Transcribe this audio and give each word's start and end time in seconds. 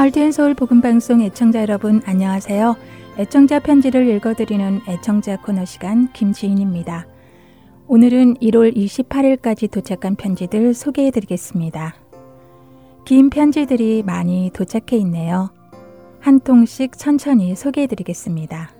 할트앤서울 0.00 0.54
복음방송 0.54 1.20
애청자 1.20 1.60
여러분 1.60 2.00
안녕하세요. 2.06 2.74
애청자 3.18 3.58
편지를 3.60 4.08
읽어드리는 4.08 4.80
애청자 4.88 5.36
코너 5.36 5.66
시간 5.66 6.10
김지인입니다. 6.14 7.06
오늘은 7.86 8.36
1월 8.36 8.74
28일까지 8.74 9.70
도착한 9.70 10.14
편지들 10.14 10.72
소개해드리겠습니다. 10.72 11.96
긴 13.04 13.28
편지들이 13.28 14.02
많이 14.02 14.50
도착해 14.54 14.96
있네요. 15.00 15.50
한 16.18 16.40
통씩 16.40 16.96
천천히 16.96 17.54
소개해드리겠습니다. 17.54 18.70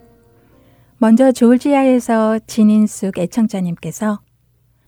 먼저 0.97 1.33
조지아에서 1.33 2.39
진인숙 2.47 3.19
애청자님께서 3.19 4.21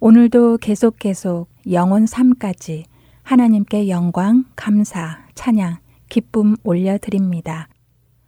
오늘도 0.01 0.57
계속 0.63 0.99
계속 0.99 1.49
영원 1.71 2.07
삶까지 2.07 2.85
하나님께 3.23 3.91
영광, 3.91 4.47
감사, 4.57 5.19
찬양, 5.35 5.82
기쁨 6.13 6.57
올려드립니다. 6.63 7.69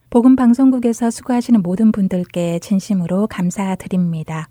복음 0.09 0.37
방송국에서 0.37 1.11
수고하시는 1.11 1.63
모든 1.63 1.93
분들께 1.93 2.59
진심으로 2.61 3.27
감사드립니다. 3.27 4.49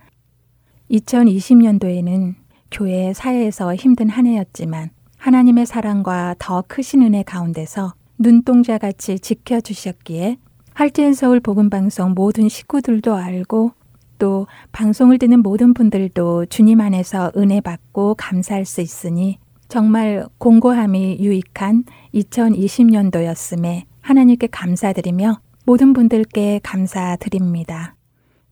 2020년도에는 0.92 2.36
교회 2.70 3.12
사회에서 3.12 3.74
힘든 3.74 4.10
한 4.10 4.28
해였지만 4.28 4.92
하나님의 5.18 5.66
사랑과 5.66 6.36
더 6.38 6.64
크신 6.68 7.02
은혜 7.02 7.24
가운데서 7.24 7.96
눈동자 8.20 8.78
같이 8.78 9.18
지켜주셨기에 9.18 10.38
할지엔 10.76 11.16
서울 11.16 11.40
복음 11.40 11.72
방송 11.72 12.14
모든 12.14 12.48
식구들도 12.48 13.16
알고 13.16 13.72
또 14.20 14.46
방송을 14.72 15.18
듣는 15.18 15.42
모든 15.42 15.74
분들도 15.74 16.46
주님 16.46 16.80
안에서 16.82 17.32
은혜 17.36 17.62
받고 17.62 18.14
감사할 18.14 18.66
수 18.66 18.82
있으니 18.82 19.40
정말 19.74 20.24
공고함이 20.38 21.18
유익한 21.20 21.86
2020년도였음에 22.14 23.86
하나님께 24.02 24.46
감사드리며 24.52 25.40
모든 25.66 25.94
분들께 25.94 26.60
감사드립니다. 26.62 27.96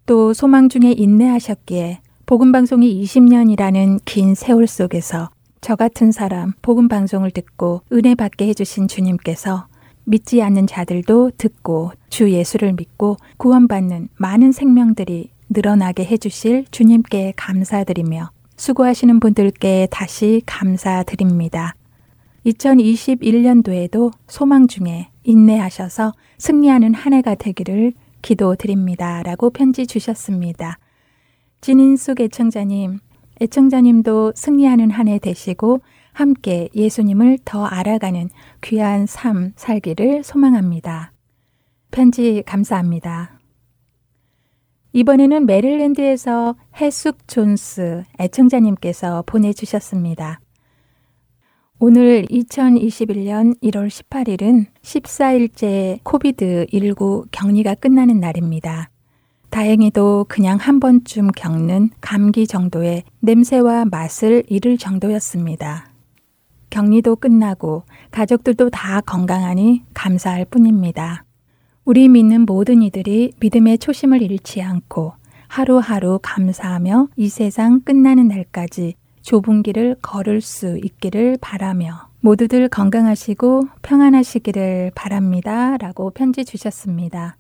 또 0.08 0.34
소망 0.34 0.68
중에 0.68 0.94
인내하셨기에 0.98 2.02
복음방송이 2.26 3.04
20년이라는 3.04 4.00
긴 4.04 4.34
세월 4.34 4.66
속에서 4.66 5.30
저 5.62 5.76
같은 5.76 6.12
사람 6.12 6.54
복음방송을 6.64 7.30
듣고 7.30 7.84
은혜 7.94 8.16
받게 8.16 8.48
해주신 8.48 8.88
주님께서 8.88 9.68
믿지 10.06 10.42
않는 10.42 10.66
자들도 10.66 11.34
듣고 11.38 11.92
주 12.10 12.32
예수를 12.32 12.74
믿고 12.74 13.18
구원받는 13.38 14.10
많은 14.18 14.52
생명들이 14.52 15.30
늘어나게 15.52 16.04
해주실 16.04 16.66
주님께 16.72 17.34
감사드리며 17.36 18.32
수고하시는 18.62 19.20
분들께 19.20 19.88
다시 19.90 20.44
감사드립니다. 20.46 21.74
2021년도에도 22.46 24.12
소망 24.28 24.68
중에 24.68 25.10
인내하셔서 25.24 26.14
승리하는 26.38 26.94
한 26.94 27.14
해가 27.14 27.34
되기를 27.34 27.94
기도드립니다. 28.22 29.24
라고 29.24 29.50
편지 29.50 29.88
주셨습니다. 29.88 30.78
진인숙 31.62 32.22
애청자님, 32.22 33.00
애청자님도 33.42 34.34
승리하는 34.36 34.92
한 34.92 35.08
해 35.08 35.18
되시고 35.18 35.82
함께 36.14 36.70
예수님을 36.76 37.40
더 37.44 37.66
알아가는 37.66 38.30
귀한 38.62 39.08
삶 39.08 39.54
살기를 39.56 40.24
소망합니다. 40.24 41.14
편지 41.90 42.44
감사합니다. 42.46 43.41
이번에는 44.94 45.46
메릴랜드에서 45.46 46.56
해숙 46.76 47.28
존스 47.28 48.04
애청자님께서 48.20 49.24
보내주셨습니다. 49.26 50.42
오늘 51.80 52.26
2021년 52.26 53.60
1월 53.64 53.88
18일은 53.88 54.68
14일째 54.84 56.00
코비드19 56.04 57.28
격리가 57.32 57.76
끝나는 57.76 58.20
날입니다. 58.20 58.90
다행히도 59.50 60.28
그냥 60.30 60.58
한 60.58 60.80
번쯤 60.80 61.32
겪는 61.32 61.90
감기 62.00 62.46
정도의 62.46 63.04
냄새와 63.22 63.86
맛을 63.86 64.44
잃을 64.48 64.78
정도였습니다. 64.78 65.90
격리도 66.70 67.16
끝나고 67.16 67.84
가족들도 68.12 68.70
다 68.70 69.02
건강하니 69.02 69.84
감사할 69.94 70.46
뿐입니다. 70.46 71.26
우리 71.84 72.08
믿는 72.08 72.46
모든 72.46 72.84
이들이 72.84 73.34
믿음의 73.40 73.80
초심을 73.80 74.22
잃지 74.22 74.62
않고 74.62 75.14
하루하루 75.48 76.20
감사하며 76.22 77.08
이 77.16 77.28
세상 77.28 77.82
끝나는 77.82 78.28
날까지 78.28 78.94
좁은 79.22 79.64
길을 79.64 79.98
걸을 80.02 80.42
수 80.42 80.78
있기를 80.78 81.38
바라며 81.42 82.08
모두들 82.20 82.70
건강하시고 82.70 83.64
평안하시기를 83.82 84.92
바랍니다. 84.94 85.76
라고 85.78 86.12
편지 86.12 86.46
주셨습니다. 86.46 87.38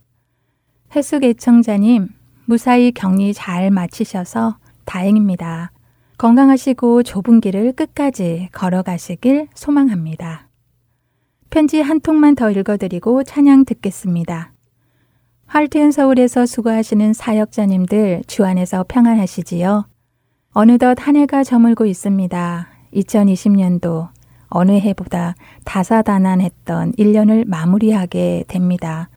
해숙 0.96 1.23
애청자님, 1.23 2.09
무사히 2.46 2.91
격리 2.91 3.34
잘 3.34 3.69
마치셔서 3.69 4.58
다행입니다. 4.85 5.72
건강하시고 6.18 7.03
좁은 7.03 7.41
길을 7.41 7.73
끝까지 7.73 8.50
걸어가시길 8.52 9.47
소망합니다. 9.53 10.51
편지 11.52 11.82
한 11.82 12.00
통만 12.00 12.34
더 12.36 12.50
읽어드리고 12.50 13.24
찬양 13.26 13.66
듣겠습니다. 13.66 14.54
할트앤 15.48 15.92
서울에서 15.92 16.46
수고하시는 16.46 17.12
사역자님들 17.12 18.24
주 18.26 18.46
안에서 18.46 18.86
평안하시지요? 18.88 19.86
어느덧 20.54 20.96
한 21.02 21.18
해가 21.18 21.44
저물고 21.44 21.86
있습니다. 21.86 22.68
2020년도 22.94 24.08
어느 24.48 24.72
해보다 24.72 25.36
다사다난했던 25.66 26.94
1년을 26.94 27.46
마무리하게 27.46 28.46
됩니다. 28.48 29.10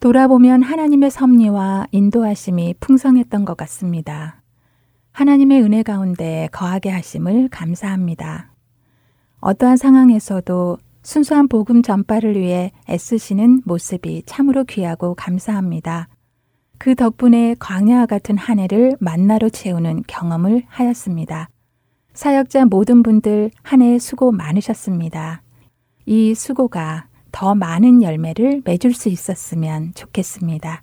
돌아보면 0.00 0.62
하나님의 0.62 1.12
섭리와 1.12 1.86
인도하심이 1.92 2.74
풍성했던 2.80 3.44
것 3.44 3.56
같습니다. 3.56 4.42
하나님의 5.12 5.62
은혜 5.62 5.84
가운데 5.84 6.48
거하게 6.50 6.90
하심을 6.90 7.48
감사합니다. 7.48 8.50
어떠한 9.38 9.76
상황에서도 9.76 10.78
순수한 11.02 11.48
복음 11.48 11.82
전파를 11.82 12.38
위해 12.38 12.72
애쓰시는 12.88 13.62
모습이 13.64 14.22
참으로 14.26 14.64
귀하고 14.64 15.14
감사합니다. 15.14 16.08
그 16.78 16.94
덕분에 16.94 17.56
광야와 17.58 18.06
같은 18.06 18.36
한 18.38 18.58
해를 18.58 18.96
만나로 19.00 19.50
채우는 19.50 20.04
경험을 20.06 20.64
하였습니다. 20.66 21.48
사역자 22.14 22.66
모든 22.66 23.02
분들 23.02 23.50
한 23.62 23.82
해 23.82 23.98
수고 23.98 24.32
많으셨습니다. 24.32 25.42
이 26.06 26.34
수고가 26.34 27.06
더 27.32 27.54
많은 27.54 28.02
열매를 28.02 28.62
맺을 28.64 28.92
수 28.92 29.08
있었으면 29.08 29.92
좋겠습니다. 29.94 30.82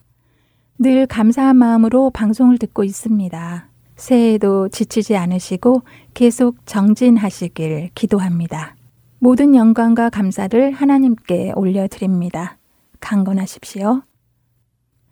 늘 0.80 1.06
감사한 1.06 1.58
마음으로 1.58 2.12
방송을 2.12 2.58
듣고 2.60 2.84
있습니다. 2.84 3.70
새해에도 3.96 4.70
지치지 4.70 5.18
않으시고 5.18 5.82
계속 6.14 6.58
정진하시길 6.66 7.90
기도합니다. 7.96 8.77
모든 9.20 9.56
영광과 9.56 10.10
감사를 10.10 10.72
하나님께 10.72 11.54
올려드립니다. 11.56 12.58
강건하십시오. 13.00 14.04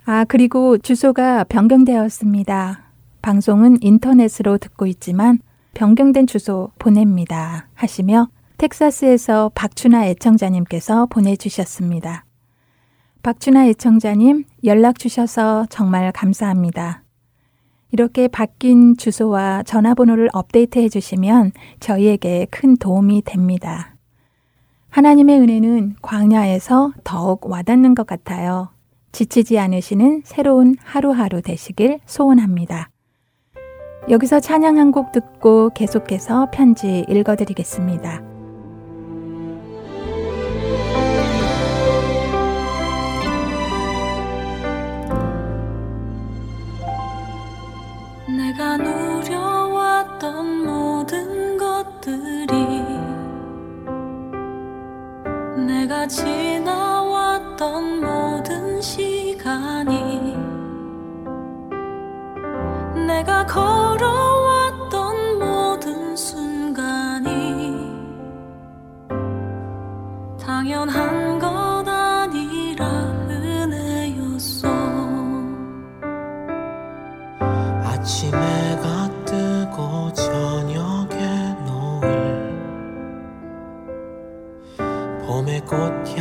아, 0.05 0.25
그리고 0.25 0.77
주소가 0.77 1.43
변경되었습니다. 1.45 2.83
방송은 3.23 3.77
인터넷으로 3.81 4.59
듣고 4.59 4.85
있지만 4.85 5.39
변경된 5.73 6.27
주소 6.27 6.69
보냅니다. 6.77 7.67
하시며 7.73 8.29
텍사스에서 8.57 9.51
박춘아 9.55 10.05
애청자님께서 10.05 11.07
보내주셨습니다. 11.07 12.25
박춘아 13.23 13.65
애청자님 13.65 14.43
연락 14.63 14.99
주셔서 14.99 15.65
정말 15.71 16.11
감사합니다. 16.11 17.01
이렇게 17.91 18.27
바뀐 18.27 18.95
주소와 18.97 19.63
전화번호를 19.63 20.29
업데이트 20.33 20.77
해주시면 20.77 21.53
저희에게 21.79 22.45
큰 22.51 22.77
도움이 22.77 23.23
됩니다. 23.23 23.94
하나님의 24.95 25.41
은혜는 25.41 25.97
광야에서 26.01 26.93
더욱 27.03 27.49
와닿는 27.49 27.95
것 27.95 28.07
같아요. 28.07 28.69
지치지 29.11 29.59
않으시는 29.59 30.21
새로운 30.23 30.77
하루하루 30.81 31.41
되시길 31.41 31.99
소원합니다. 32.05 32.89
여기서 34.09 34.39
찬양 34.39 34.77
한 34.77 34.93
곡 34.93 35.11
듣고 35.11 35.71
계속해서 35.73 36.47
편지 36.53 37.05
읽어드리겠습니다. 37.09 38.34
지나왔던 56.07 58.01
모든 58.01 58.79
시간이 58.81 60.35
내가 63.07 63.45
걸어왔던 63.45 65.39
모든 65.39 66.15
순간이 66.15 67.75
당연한 70.39 71.24
일 85.75 86.14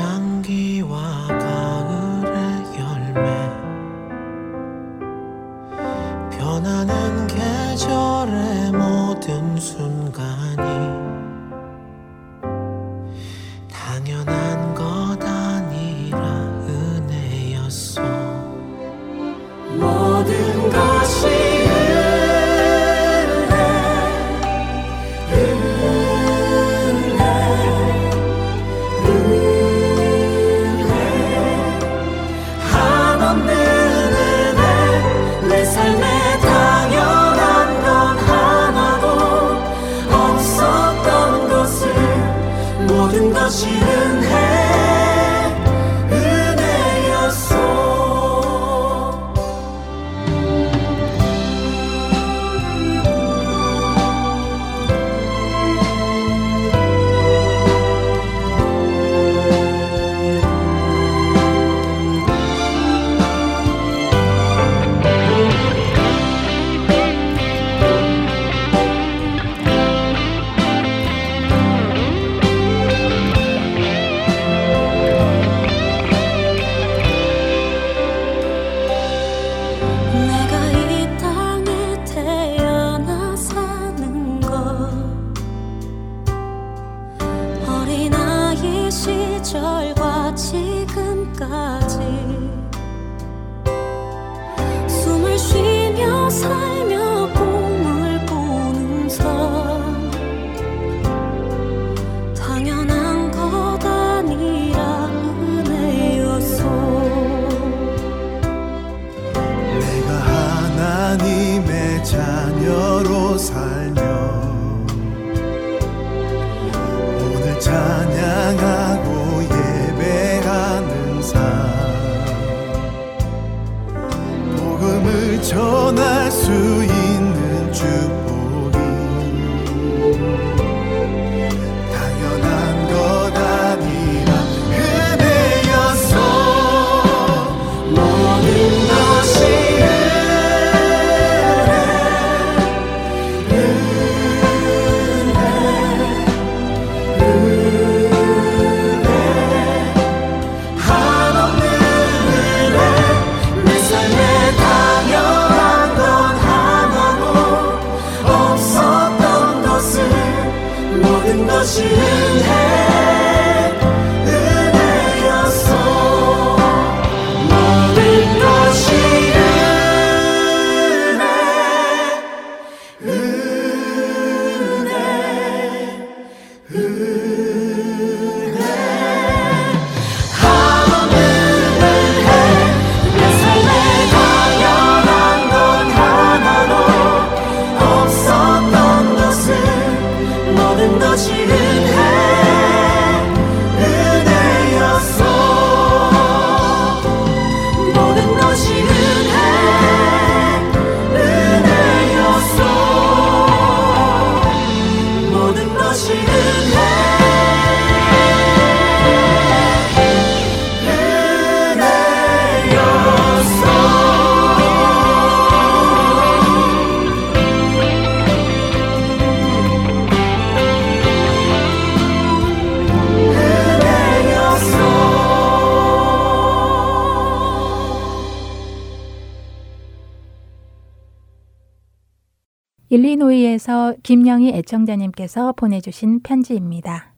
리노이에서 233.65 233.95
김영희 234.03 234.51
애청자님께서 234.51 235.53
보내주신 235.53 236.21
편지입니다. 236.21 237.15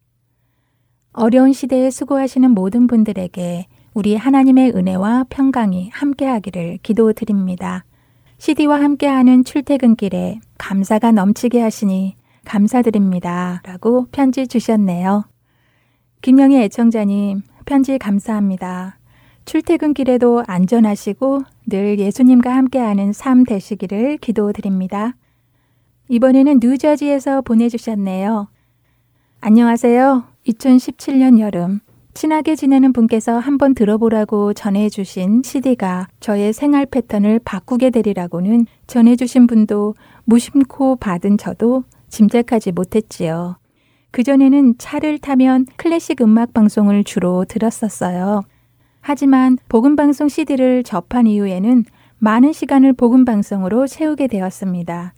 어려운 1.12 1.52
시대에 1.52 1.90
수고하시는 1.90 2.50
모든 2.52 2.86
분들에게 2.86 3.66
우리 3.94 4.14
하나님의 4.14 4.72
은혜와 4.74 5.26
평강이 5.28 5.90
함께하기를 5.90 6.78
기도드립니다. 6.82 7.84
CD와 8.38 8.80
함께하는 8.82 9.44
출퇴근길에 9.44 10.40
감사가 10.58 11.10
넘치게 11.12 11.60
하시니 11.60 12.14
감사드립니다. 12.44 13.60
라고 13.64 14.06
편지 14.12 14.46
주셨네요. 14.46 15.24
김영희 16.22 16.58
애청자님, 16.62 17.42
편지 17.64 17.98
감사합니다. 17.98 18.98
출퇴근길에도 19.46 20.44
안전하시고 20.46 21.42
늘 21.68 21.98
예수님과 21.98 22.54
함께하는 22.54 23.12
삶 23.12 23.44
되시기를 23.44 24.18
기도드립니다. 24.18 25.14
이번에는 26.08 26.60
뉴저지에서 26.62 27.42
보내주셨네요. 27.42 28.48
안녕하세요. 29.40 30.24
2017년 30.46 31.40
여름 31.40 31.80
친하게 32.14 32.54
지내는 32.54 32.92
분께서 32.92 33.38
한번 33.38 33.74
들어보라고 33.74 34.54
전해주신 34.54 35.42
CD가 35.44 36.06
저의 36.20 36.52
생활 36.52 36.86
패턴을 36.86 37.40
바꾸게 37.44 37.90
되리라고는 37.90 38.66
전해주신 38.86 39.46
분도 39.46 39.94
무심코 40.24 40.96
받은 40.96 41.38
저도 41.38 41.84
짐작하지 42.08 42.72
못했지요. 42.72 43.58
그전에는 44.12 44.78
차를 44.78 45.18
타면 45.18 45.66
클래식 45.76 46.22
음악 46.22 46.54
방송을 46.54 47.04
주로 47.04 47.44
들었었어요. 47.44 48.42
하지만 49.00 49.58
복음방송 49.68 50.28
CD를 50.28 50.84
접한 50.84 51.26
이후에는 51.26 51.84
많은 52.18 52.52
시간을 52.52 52.94
복음 52.94 53.24
방송으로 53.24 53.86
채우게 53.86 54.28
되었습니다. 54.28 55.12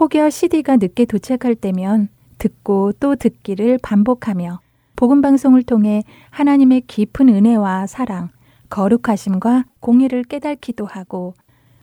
혹여 0.00 0.30
CD가 0.30 0.78
늦게 0.78 1.04
도착할 1.04 1.54
때면 1.54 2.08
듣고 2.38 2.92
또 3.00 3.16
듣기를 3.16 3.78
반복하며 3.82 4.60
복음 4.96 5.20
방송을 5.20 5.62
통해 5.62 6.04
하나님의 6.30 6.84
깊은 6.86 7.28
은혜와 7.28 7.86
사랑, 7.86 8.30
거룩하심과 8.70 9.66
공의를 9.80 10.24
깨닫기도 10.24 10.86
하고 10.86 11.34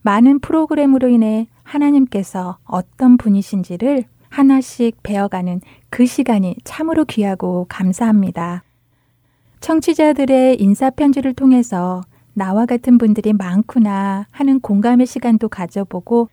많은 0.02 0.40
프로그램으로 0.40 1.10
인해 1.10 1.48
하나님께서 1.62 2.58
어떤 2.64 3.18
분이신지를 3.18 4.06
하나씩 4.30 5.04
배워가는 5.04 5.62
그 5.92 6.08
시간이 6.08 6.56
참으로 6.64 7.06
귀하고 7.06 7.68
감사합니다. 7.70 8.64
청취자들의 9.60 10.60
인사편지를 10.60 11.36
통해서 11.36 12.02
나와 12.34 12.66
같은 12.66 12.98
분들이 12.98 13.34
많구나 13.34 14.26
하는 14.32 14.60
공감의 14.60 15.06
시간도 15.06 15.50
가져보고 15.50 16.30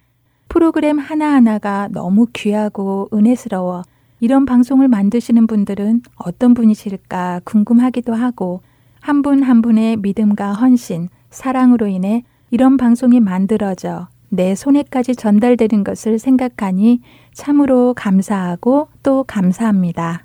프로그램 0.54 1.00
하나하나가 1.00 1.88
너무 1.90 2.28
귀하고 2.32 3.08
은혜스러워 3.12 3.82
이런 4.20 4.46
방송을 4.46 4.86
만드시는 4.86 5.48
분들은 5.48 6.02
어떤 6.14 6.54
분이실까 6.54 7.40
궁금하기도 7.42 8.14
하고 8.14 8.60
한 9.00 9.22
분한 9.22 9.42
한 9.42 9.62
분의 9.62 9.96
믿음과 9.96 10.52
헌신, 10.52 11.08
사랑으로 11.30 11.88
인해 11.88 12.22
이런 12.52 12.76
방송이 12.76 13.18
만들어져 13.18 14.06
내 14.28 14.54
손에까지 14.54 15.16
전달되는 15.16 15.82
것을 15.82 16.20
생각하니 16.20 17.00
참으로 17.32 17.92
감사하고 17.92 18.86
또 19.02 19.24
감사합니다. 19.24 20.24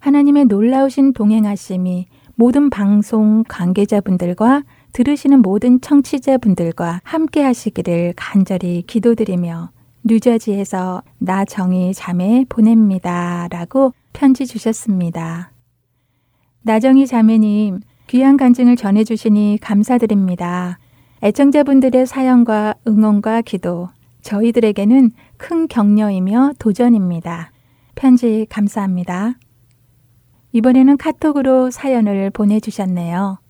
하나님의 0.00 0.46
놀라우신 0.46 1.12
동행하심이 1.12 2.08
모든 2.34 2.68
방송 2.68 3.44
관계자분들과 3.46 4.64
들으시는 4.96 5.42
모든 5.42 5.78
청취자분들과 5.82 7.02
함께 7.04 7.42
하시기를 7.42 8.14
간절히 8.16 8.82
기도드리며 8.86 9.68
뉴저지에서 10.04 11.02
나정희 11.18 11.92
자매 11.92 12.46
보냅니다. 12.48 13.46
라고 13.50 13.92
편지 14.14 14.46
주셨습니다. 14.46 15.52
나정희 16.62 17.06
자매님, 17.06 17.80
귀한 18.06 18.38
간증을 18.38 18.76
전해주시니 18.76 19.58
감사드립니다. 19.60 20.78
애청자분들의 21.22 22.06
사연과 22.06 22.76
응원과 22.88 23.42
기도, 23.42 23.90
저희들에게는 24.22 25.10
큰 25.36 25.68
격려이며 25.68 26.52
도전입니다. 26.58 27.52
편지 27.96 28.46
감사합니다. 28.48 29.34
이번에는 30.52 30.96
카톡으로 30.96 31.70
사연을 31.70 32.30
보내주셨네요. 32.30 33.40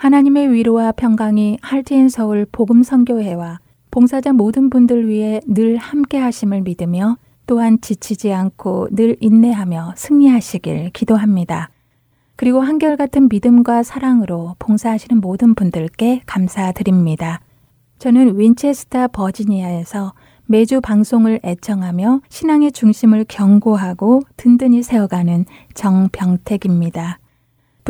하나님의 0.00 0.50
위로와 0.54 0.92
평강이 0.92 1.58
할트앤서울 1.60 2.46
복음 2.50 2.82
선교회와 2.82 3.60
봉사자 3.90 4.32
모든 4.32 4.70
분들 4.70 5.06
위해 5.06 5.42
늘 5.46 5.76
함께 5.76 6.16
하심을 6.16 6.62
믿으며 6.62 7.18
또한 7.46 7.78
지치지 7.82 8.32
않고 8.32 8.88
늘 8.92 9.18
인내하며 9.20 9.92
승리하시길 9.96 10.92
기도합니다. 10.94 11.68
그리고 12.36 12.62
한결같은 12.62 13.28
믿음과 13.28 13.82
사랑으로 13.82 14.56
봉사하시는 14.58 15.20
모든 15.20 15.54
분들께 15.54 16.22
감사드립니다. 16.24 17.42
저는 17.98 18.38
윈체스타 18.38 19.08
버지니아에서 19.08 20.14
매주 20.46 20.80
방송을 20.80 21.40
애청하며 21.44 22.22
신앙의 22.30 22.72
중심을 22.72 23.26
경고하고 23.28 24.22
든든히 24.38 24.82
세워가는 24.82 25.44
정병택입니다. 25.74 27.19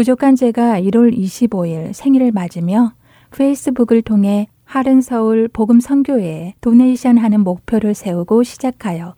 부족한 0.00 0.34
제가 0.34 0.80
1월 0.80 1.14
25일 1.14 1.92
생일을 1.92 2.32
맞으며 2.32 2.94
페이스북을 3.36 4.00
통해 4.00 4.46
하른 4.64 5.02
서울 5.02 5.46
복음 5.46 5.78
선교회에 5.78 6.54
도네이션 6.62 7.18
하는 7.18 7.40
목표를 7.44 7.92
세우고 7.92 8.42
시작하여 8.42 9.14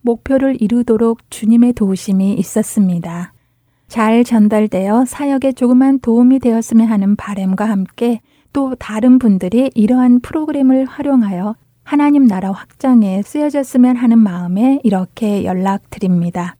목표를 0.00 0.60
이루도록 0.60 1.30
주님의 1.30 1.74
도우심이 1.74 2.34
있었습니다. 2.34 3.32
잘 3.86 4.24
전달되어 4.24 5.04
사역에 5.04 5.52
조그만 5.52 6.00
도움이 6.00 6.40
되었으면 6.40 6.88
하는 6.88 7.14
바램과 7.14 7.66
함께 7.66 8.20
또 8.52 8.74
다른 8.74 9.20
분들이 9.20 9.70
이러한 9.76 10.18
프로그램을 10.18 10.86
활용하여 10.86 11.54
하나님 11.84 12.26
나라 12.26 12.50
확장에 12.50 13.22
쓰여졌으면 13.22 13.94
하는 13.94 14.18
마음에 14.18 14.80
이렇게 14.82 15.44
연락드립니다. 15.44 16.56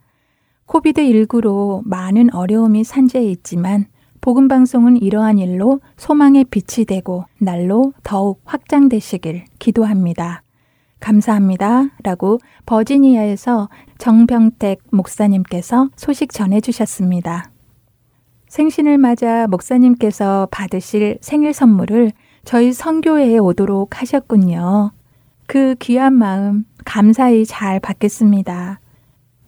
COVID19로 0.67 1.83
많은 1.85 2.33
어려움이 2.35 2.85
산재해 2.85 3.27
있지만 3.27 3.87
복음 4.21 4.49
방송은 4.49 4.97
이러한 4.97 5.39
일로 5.39 5.81
소망의 5.97 6.45
빛이 6.45 6.87
되고 6.87 7.27
날로 7.39 7.93
더욱 8.03 8.41
확장되시길 8.45 9.45
기도합니다. 9.59 10.43
감사합니다. 11.01 11.91
라고 12.03 12.39
버지니아에서 12.65 13.69
정병택 13.99 14.81
목사님께서 14.91 15.91
소식 15.97 16.33
전해 16.33 16.63
주셨습니다. 16.63 17.51
생신을 18.49 18.97
맞아 18.97 19.47
목사님께서 19.49 20.49
받으실 20.51 21.19
생일 21.21 21.53
선물을 21.53 22.13
저희 22.45 22.73
선교회에 22.73 23.37
오도록 23.39 24.01
하셨군요. 24.01 24.93
그 25.47 25.75
귀한 25.81 26.15
마음 26.15 26.65
감사히 26.87 27.45
잘 27.45 27.81
받겠습니다. 27.81 28.81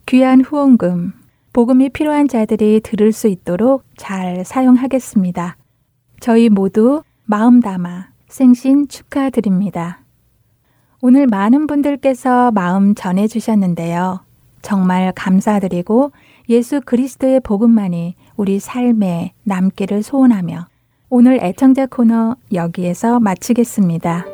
귀한 0.07 0.41
후원금, 0.41 1.15
복음이 1.53 1.89
필요한 1.89 2.29
자들이 2.29 2.81
들을 2.81 3.11
수 3.11 3.27
있도록 3.27 3.83
잘 3.97 4.45
사용하겠습니다. 4.45 5.57
저희 6.21 6.49
모두 6.49 7.03
마음 7.25 7.59
담아 7.59 8.11
생신 8.29 8.87
축하드립니다. 8.87 10.05
오늘 11.03 11.27
많은 11.27 11.67
분들께서 11.67 12.53
마음 12.53 12.95
전해 12.95 13.27
주셨는데요. 13.27 14.21
정말 14.63 15.13
감사드리고 15.13 16.13
예수 16.51 16.81
그리스도의 16.83 17.41
복음만이 17.41 18.15
우리 18.37 18.61
삶에 18.61 19.33
남기를 19.43 20.05
소원하며 20.05 20.67
오늘 21.09 21.43
애청자 21.43 21.87
코너 21.87 22.37
여기에서 22.53 23.19
마치겠습니다. 23.19 24.25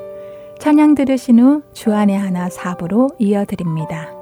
찬양 0.58 0.96
들으신 0.96 1.40
후 1.40 1.62
주안의 1.72 2.18
하나 2.18 2.50
사부로 2.50 3.08
이어드립니다. 3.18 4.21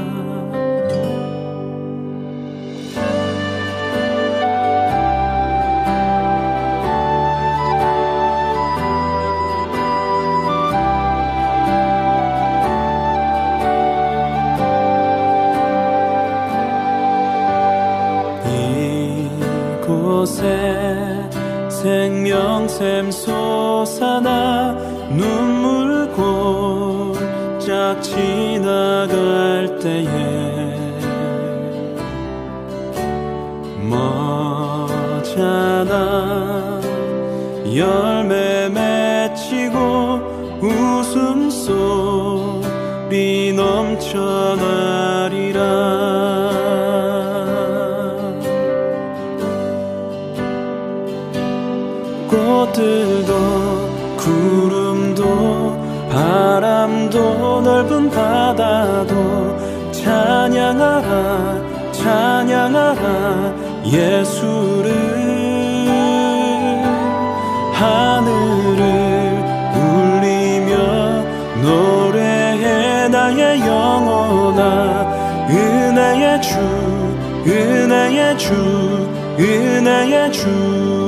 곳에 20.21 20.45
생명샘 21.67 23.11
솟아나 23.11 24.73
눈물 25.09 26.07
골짝 26.11 27.99
지나갈 28.03 29.79
때에 29.79 30.05
머잖아 33.89 35.09
열매 37.75 38.69
맺히고 38.69 39.79
웃음소리 41.01 42.03
넘쳐나 43.55 45.00
꽃들도 52.81 54.17
구름도 54.17 55.21
바람도 56.09 57.61
넓은 57.61 58.09
바다도 58.09 59.91
찬양하라 59.91 61.61
찬양하라 61.91 63.53
예수를. 63.85 64.91
하늘을 67.73 68.81
울리며 69.75 70.71
노래해 71.61 73.07
나의 73.09 73.59
영혼아. 73.61 75.21
은혜의 75.49 76.41
주 76.41 76.57
은혜의 77.45 78.37
주 78.37 78.53
은혜의 79.39 80.31
주 80.31 81.00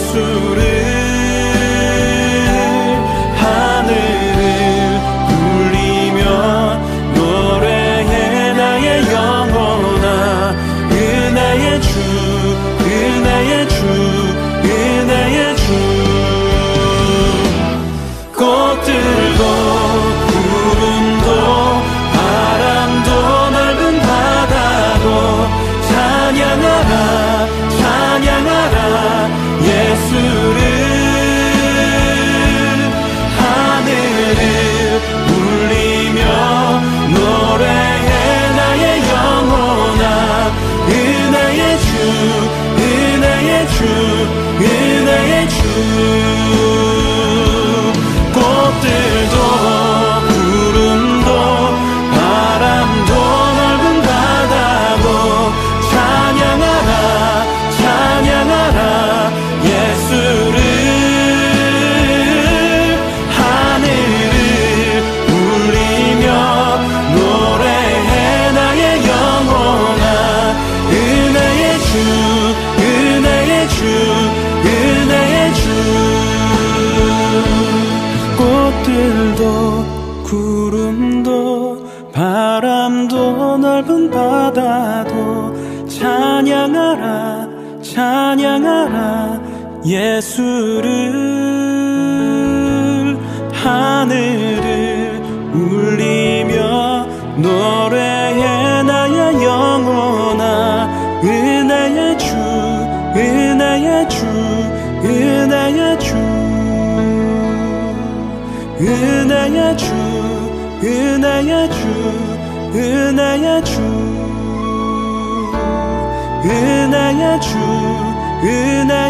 suited 0.00 0.89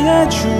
I 0.09 0.25
drew 0.31 0.60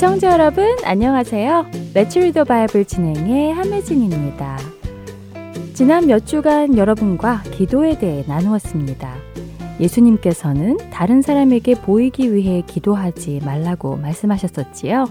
애청자 0.00 0.32
여러분 0.32 0.64
안녕하세요. 0.82 1.66
Let's 1.92 2.20
Read 2.20 2.33
the 2.33 2.42
Bible 2.44 2.86
진행의 2.86 3.52
함혜진입니다. 3.52 4.56
지난 5.74 6.06
몇 6.06 6.24
주간 6.24 6.78
여러분과 6.78 7.42
기도에 7.42 7.98
대해 7.98 8.24
나누었습니다. 8.26 9.14
예수님께서는 9.78 10.78
다른 10.90 11.20
사람에게 11.20 11.74
보이기 11.74 12.34
위해 12.34 12.62
기도하지 12.66 13.42
말라고 13.44 13.98
말씀하셨었지요. 13.98 15.04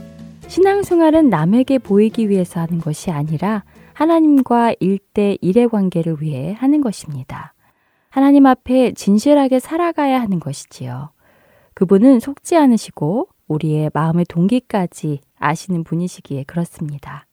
신앙생활은 0.47 1.29
남에게 1.29 1.77
보이기 1.77 2.27
위해서 2.27 2.59
하는 2.59 2.79
것이 2.79 3.11
아니라 3.11 3.65
하나님과 3.93 4.73
일대일의 4.79 5.69
관계를 5.69 6.17
위해 6.19 6.53
하는 6.53 6.81
것입니다. 6.81 7.53
하나님 8.09 8.47
앞에 8.47 8.93
진실하게 8.93 9.59
살아가야 9.59 10.19
하는 10.19 10.39
것이지요. 10.39 11.11
그분은 11.75 12.19
속지 12.19 12.57
않으시고 12.57 13.27
우리의 13.49 13.91
마음의 13.93 14.25
동기까지 14.29 15.19
아시는 15.37 15.83
분이시기에 15.83 16.43
그렇습니다. 16.43 17.25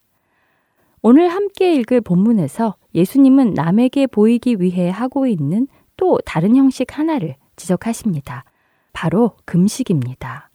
오늘 1.01 1.29
함께 1.29 1.73
읽을 1.75 2.01
본문에서 2.01 2.75
예수님은 2.93 3.53
남에게 3.53 4.07
보이기 4.07 4.57
위해 4.59 4.89
하고 4.89 5.25
있는 5.25 5.67
또 5.95 6.19
다른 6.25 6.55
형식 6.55 6.97
하나를 6.97 7.35
지적하십니다. 7.55 8.43
바로 8.91 9.31
금식입니다. 9.45 10.49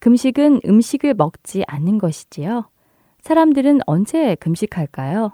금식은 0.00 0.62
음식을 0.66 1.14
먹지 1.14 1.62
않는 1.66 1.98
것이지요. 1.98 2.68
사람들은 3.20 3.80
언제 3.86 4.34
금식할까요? 4.36 5.32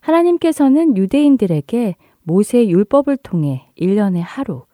하나님께서는 0.00 0.96
유대인들에게 0.96 1.96
모세 2.22 2.66
율법을 2.68 3.16
통해 3.18 3.70
1년에 3.78 4.20
하루 4.24 4.64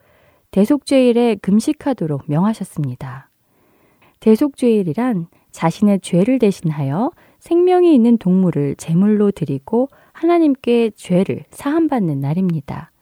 대속죄일에 0.51 1.37
금식하도록 1.37 2.25
명하셨습니다. 2.27 3.32
대속죄일이란 4.23 5.27
자신의 5.51 6.01
죄를 6.01 6.39
대신하여 6.39 7.11
생명이 7.41 7.93
있는 7.93 8.17
동물을 8.19 8.77
제물로 8.77 9.33
드리고 9.33 9.89
하나님께 10.13 10.91
죄를 10.95 11.45
사함받는 11.51 12.21
날입니다. 12.21 12.93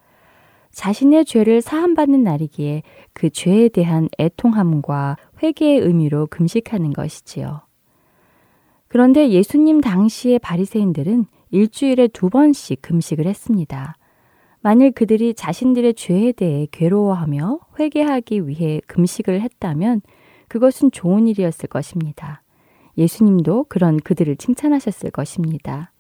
자신의 0.73 1.27
죄를 1.27 1.61
사함받는 1.61 2.23
날이기에 2.23 2.83
그 3.13 3.29
죄에 3.29 3.69
대한 3.69 4.09
애통함과 4.19 5.19
회개의 5.43 5.81
의미로 5.81 6.27
금식하는 6.27 6.95
것이지요. 6.95 7.61
그런데 8.89 9.29
예수님 9.29 9.83
당시의 9.83 10.39
바리새인들은 10.39 11.27
일주일에 11.51 12.09
두 12.09 12.31
번씩 12.31 12.81
금식을 12.81 13.27
했습니다. 13.27 13.95
만일 14.63 14.93
그들이 14.93 15.35
자신들의 15.35 15.95
죄에 15.95 16.33
대해 16.33 16.67
괴로워하며 16.71 17.59
회개하기 17.79 18.49
위해 18.49 18.81
금식을 18.87 19.43
했다면 19.43 20.01
그것은 20.51 20.91
좋은 20.91 21.29
일이었을 21.29 21.69
것입니다. 21.69 22.43
예수님도 22.99 23.67
그런 23.69 23.99
그들을 23.99 24.35
칭찬하셨을 24.35 25.13
것입니다. 25.13 25.93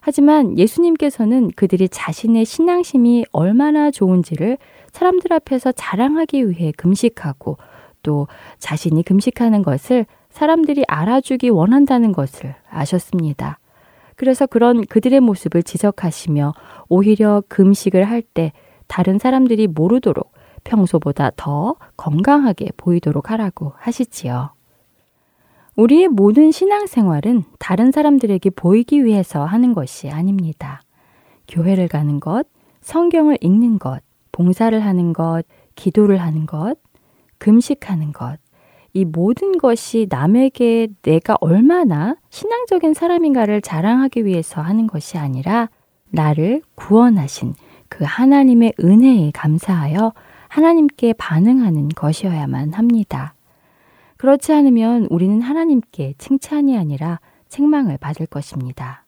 하지만 0.00 0.58
예수님께서는 0.58 1.50
그들이 1.56 1.88
자신의 1.88 2.44
신앙심이 2.44 3.24
얼마나 3.32 3.90
좋은지를 3.90 4.58
사람들 4.92 5.32
앞에서 5.32 5.72
자랑하기 5.72 6.50
위해 6.50 6.72
금식하고 6.76 7.56
또 8.02 8.28
자신이 8.58 9.02
금식하는 9.02 9.62
것을 9.62 10.04
사람들이 10.28 10.84
알아주기 10.86 11.48
원한다는 11.48 12.12
것을 12.12 12.54
아셨습니다. 12.68 13.58
그래서 14.14 14.46
그런 14.46 14.84
그들의 14.84 15.20
모습을 15.20 15.62
지적하시며 15.62 16.52
오히려 16.90 17.42
금식을 17.48 18.04
할 18.04 18.22
때 18.22 18.52
다른 18.88 19.18
사람들이 19.18 19.68
모르도록 19.68 20.32
평소보다 20.64 21.30
더 21.36 21.76
건강하게 21.96 22.70
보이도록 22.76 23.30
하라고 23.30 23.72
하시지요. 23.76 24.50
우리의 25.76 26.08
모든 26.08 26.52
신앙생활은 26.52 27.44
다른 27.58 27.90
사람들에게 27.90 28.50
보이기 28.50 29.04
위해서 29.04 29.44
하는 29.44 29.72
것이 29.72 30.10
아닙니다. 30.10 30.82
교회를 31.48 31.88
가는 31.88 32.20
것, 32.20 32.46
성경을 32.80 33.38
읽는 33.40 33.78
것, 33.78 34.00
봉사를 34.32 34.78
하는 34.78 35.12
것, 35.12 35.42
기도를 35.74 36.18
하는 36.18 36.46
것, 36.46 36.76
금식하는 37.38 38.12
것, 38.12 38.38
이 38.92 39.04
모든 39.04 39.56
것이 39.56 40.06
남에게 40.10 40.88
내가 41.02 41.36
얼마나 41.40 42.16
신앙적인 42.30 42.92
사람인가를 42.92 43.60
자랑하기 43.62 44.24
위해서 44.24 44.60
하는 44.60 44.86
것이 44.86 45.16
아니라 45.16 45.68
나를 46.10 46.62
구원하신 46.74 47.54
그 47.88 48.04
하나님의 48.06 48.74
은혜에 48.80 49.30
감사하여 49.32 50.12
하나님께 50.50 51.12
반응하는 51.12 51.90
것이어야만 51.90 52.72
합니다. 52.72 53.34
그렇지 54.16 54.52
않으면 54.52 55.06
우리는 55.08 55.40
하나님께 55.40 56.14
칭찬이 56.18 56.76
아니라 56.76 57.20
책망을 57.48 57.96
받을 57.98 58.26
것입니다. 58.26 59.06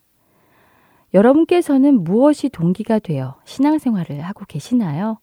여러분께서는 1.12 2.04
무엇이 2.04 2.48
동기가 2.48 3.00
되어 3.00 3.34
신앙생활을 3.44 4.20
하고 4.20 4.44
계시나요? 4.46 5.18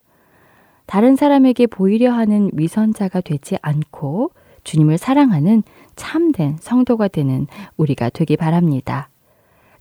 다른 0.85 1.15
사람에게 1.15 1.67
보이려 1.67 2.11
하는 2.11 2.51
위선자가 2.53 3.21
되지 3.21 3.57
않고 3.61 4.31
주님을 4.65 4.97
사랑하는 4.97 5.63
참된 5.95 6.57
성도가 6.59 7.07
되는 7.07 7.47
우리가 7.77 8.09
되기 8.09 8.35
바랍니다. 8.35 9.09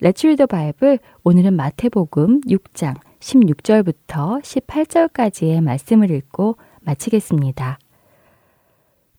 레츠 0.00 0.28
리더 0.28 0.46
바이블 0.46 1.00
오늘은 1.24 1.54
마태복음 1.54 2.42
6장 2.42 2.94
16절부터 3.20 4.42
18절까지의 4.42 5.60
말씀을 5.62 6.10
읽고 6.10 6.56
마치겠습니다. 6.82 7.78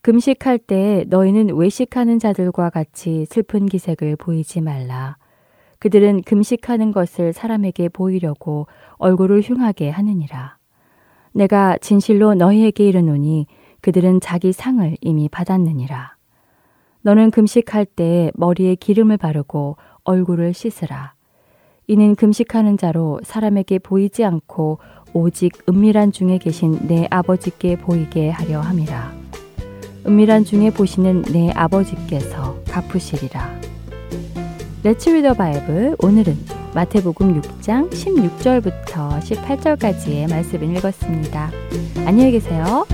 금식할 0.01 0.57
때 0.59 1.03
너희는 1.07 1.55
외식하는 1.55 2.19
자들과 2.19 2.69
같이 2.69 3.25
슬픈 3.29 3.65
기색을 3.65 4.15
보이지 4.15 4.61
말라. 4.61 5.17
그들은 5.79 6.23
금식하는 6.23 6.91
것을 6.91 7.33
사람에게 7.33 7.89
보이려고 7.89 8.67
얼굴을 8.97 9.41
흉하게 9.41 9.89
하느니라. 9.89 10.57
내가 11.33 11.77
진실로 11.79 12.33
너희에게 12.33 12.87
이르노니 12.87 13.47
그들은 13.81 14.19
자기 14.19 14.51
상을 14.51 14.97
이미 15.01 15.29
받았느니라. 15.29 16.15
너는 17.01 17.31
금식할 17.31 17.85
때 17.85 18.31
머리에 18.35 18.75
기름을 18.75 19.17
바르고 19.17 19.77
얼굴을 20.03 20.53
씻으라. 20.53 21.13
이는 21.89 22.13
금식하는 22.13 22.77
자로 22.77 23.19
사람에게 23.23 23.79
보이지 23.79 24.23
않고 24.23 24.77
오직 25.11 25.57
은밀한 25.67 26.11
중에 26.11 26.37
계신 26.37 26.77
내 26.87 27.07
아버지께 27.09 27.79
보이게 27.79 28.29
하려 28.29 28.61
함이라. 28.61 29.11
은밀한 30.05 30.45
중에 30.45 30.69
보시는 30.69 31.23
내 31.33 31.49
아버지께서 31.49 32.59
갚으시리라. 32.69 33.59
레츠 34.83 35.09
리더 35.09 35.33
바이블 35.33 35.95
오늘은 35.97 36.37
마태복음 36.75 37.41
6장 37.41 37.89
16절부터 37.89 39.19
18절까지의 39.21 40.29
말씀을 40.29 40.77
읽었습니다. 40.77 41.49
안녕히 42.05 42.33
계세요. 42.33 42.85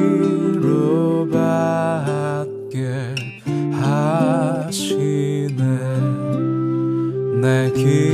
하시네. 3.73 5.62
내길 7.40 8.12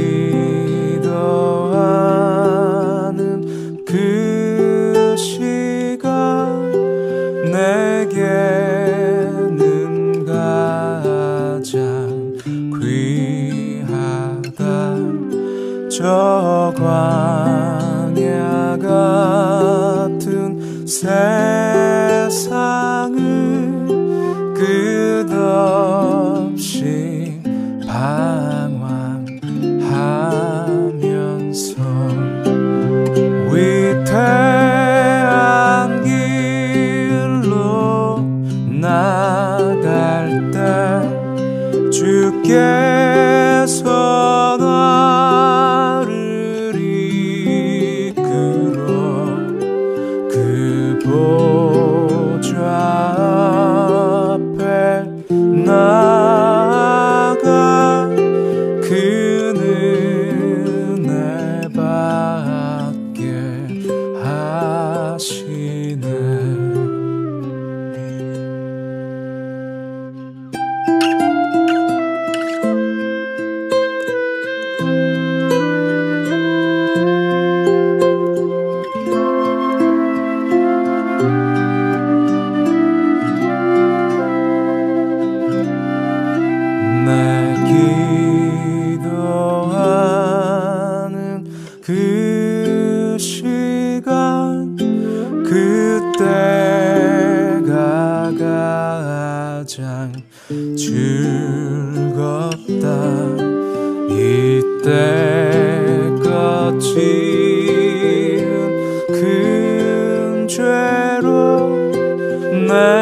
내 112.68 112.97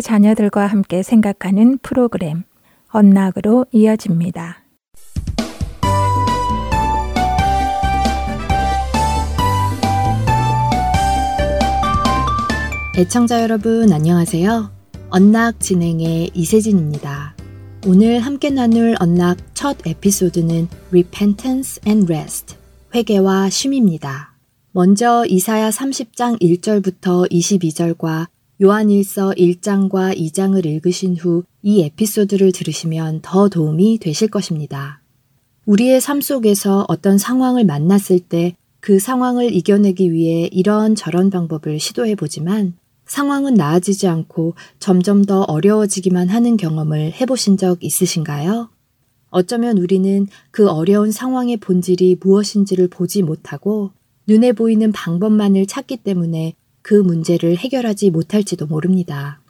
자녀들과 0.00 0.66
함께 0.66 1.02
생각하는 1.02 1.78
프로그램 1.78 2.44
언락으로 2.88 3.66
이어집니다. 3.72 4.64
애청자 12.96 13.42
여러분 13.42 13.92
안녕하세요. 13.92 14.70
언락 15.10 15.60
진행의 15.60 16.32
이세진입니다. 16.34 17.34
오늘 17.86 18.20
함께 18.20 18.50
나눌 18.50 18.94
언락 19.00 19.38
첫 19.54 19.78
에피소드는 19.86 20.68
Repentance 20.88 21.80
and 21.86 22.12
Rest, 22.12 22.56
회개와 22.94 23.48
쉼입니다. 23.48 24.36
먼저 24.72 25.24
이사야 25.26 25.70
30장 25.70 26.40
1절부터 26.40 27.30
22절과 27.30 28.28
요한일서 28.60 29.30
1장과 29.36 30.16
2장을 30.16 30.64
읽으신 30.64 31.16
후 31.16 31.44
이 31.62 31.82
에피소드를 31.82 32.52
들으시면 32.52 33.20
더 33.22 33.48
도움이 33.48 33.98
되실 33.98 34.28
것입니다. 34.28 35.02
우리의 35.66 36.00
삶 36.00 36.20
속에서 36.20 36.86
어떤 36.88 37.18
상황을 37.18 37.64
만났을 37.64 38.18
때 38.20 38.54
그 38.80 38.98
상황을 38.98 39.54
이겨내기 39.54 40.10
위해 40.10 40.48
이런 40.50 40.94
저런 40.94 41.30
방법을 41.30 41.78
시도해 41.78 42.14
보지만 42.14 42.74
상황은 43.06 43.54
나아지지 43.54 44.08
않고 44.08 44.54
점점 44.78 45.24
더 45.24 45.42
어려워지기만 45.42 46.28
하는 46.28 46.56
경험을 46.56 47.12
해보신 47.12 47.56
적 47.56 47.82
있으신가요? 47.84 48.70
어쩌면 49.30 49.78
우리는 49.78 50.26
그 50.50 50.68
어려운 50.68 51.12
상황의 51.12 51.58
본질이 51.58 52.18
무엇인지를 52.20 52.88
보지 52.88 53.22
못하고 53.22 53.90
눈에 54.26 54.52
보이는 54.52 54.90
방법만을 54.92 55.66
찾기 55.66 55.98
때문에 55.98 56.54
그 56.82 56.94
문제를 56.94 57.56
해결하지 57.56 58.10
못할지도 58.10 58.66
모릅니다. 58.66 59.40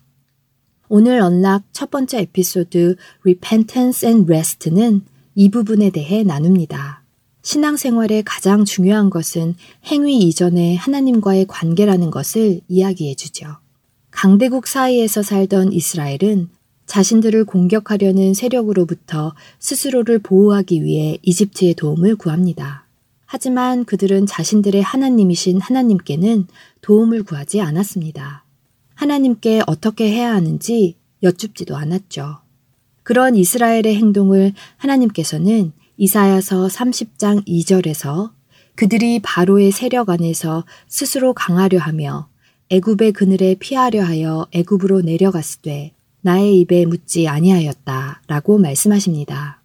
오늘 0.89 1.21
언락 1.21 1.65
첫 1.73 1.91
번째 1.91 2.21
에피소드 2.21 2.97
Repentance 3.21 4.09
and 4.09 4.31
Rest는 4.31 5.03
이 5.35 5.49
부분에 5.49 5.91
대해 5.91 6.25
나눕니다. 6.25 7.05
신앙생활의 7.43 8.25
가장 8.25 8.65
중요한 8.65 9.09
것은 9.09 9.55
행위 9.87 10.19
이전에 10.19 10.77
하나님과의 10.77 11.47
관계라는 11.47 12.11
것을 12.11 12.61
이야기해 12.69 13.15
주죠. 13.15 13.57
강대국 14.11 14.67
사이에서 14.67 15.23
살던 15.23 15.73
이스라엘은 15.73 16.49
자신들을 16.87 17.45
공격하려는 17.45 18.35
세력으로부터 18.35 19.35
스스로를 19.61 20.19
보호하기 20.19 20.83
위해 20.83 21.19
이집트의 21.23 21.75
도움을 21.75 22.17
구합니다. 22.17 22.90
하지만 23.33 23.85
그들은 23.85 24.27
자신들의 24.27 24.83
하나님이신 24.83 25.61
하나님께는 25.61 26.49
도움을 26.81 27.23
구하지 27.23 27.61
않았습니다. 27.61 28.45
하나님께 28.97 29.63
어떻게 29.69 30.11
해야 30.11 30.35
하는지 30.35 30.97
여쭙지도 31.23 31.77
않았죠. 31.77 32.39
그런 33.05 33.37
이스라엘의 33.37 33.95
행동을 33.95 34.53
하나님께서는 34.79 35.71
이사야서 35.97 36.67
30장 36.67 37.47
2절에서 37.47 38.33
그들이 38.75 39.21
바로의 39.21 39.71
세력 39.71 40.11
안에서 40.11 40.65
스스로 40.89 41.33
강하려 41.33 41.79
하며 41.79 42.29
애굽의 42.71 43.13
그늘에 43.13 43.55
피하려 43.55 44.03
하여 44.03 44.49
애굽으로 44.51 45.03
내려갔으되 45.03 45.93
나의 46.23 46.59
입에 46.63 46.85
묻지 46.85 47.29
아니하였다라고 47.29 48.59
말씀하십니다. 48.59 49.60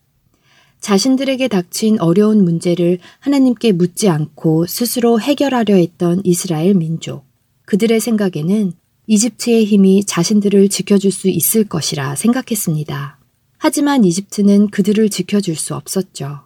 자신들에게 0.86 1.48
닥친 1.48 2.00
어려운 2.00 2.44
문제를 2.44 3.00
하나님께 3.18 3.72
묻지 3.72 4.08
않고 4.08 4.68
스스로 4.68 5.20
해결하려 5.20 5.74
했던 5.74 6.22
이스라엘 6.24 6.76
민족. 6.76 7.26
그들의 7.66 8.00
생각에는 8.00 8.72
이집트의 9.08 9.66
힘이 9.66 10.06
자신들을 10.06 10.70
지켜줄 10.70 11.12
수 11.12 11.28
있을 11.28 11.64
것이라 11.64 12.16
생각했습니다. 12.16 13.20
하지만 13.58 14.06
이집트는 14.06 14.68
그들을 14.70 15.10
지켜줄 15.10 15.56
수 15.56 15.74
없었죠. 15.74 16.42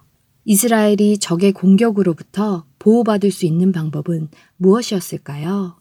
이스라엘이 0.45 1.17
적의 1.17 1.51
공격으로부터 1.51 2.63
보호받을 2.79 3.31
수 3.31 3.45
있는 3.45 3.73
방법은 3.73 4.29
무엇이었을까요? 4.55 5.75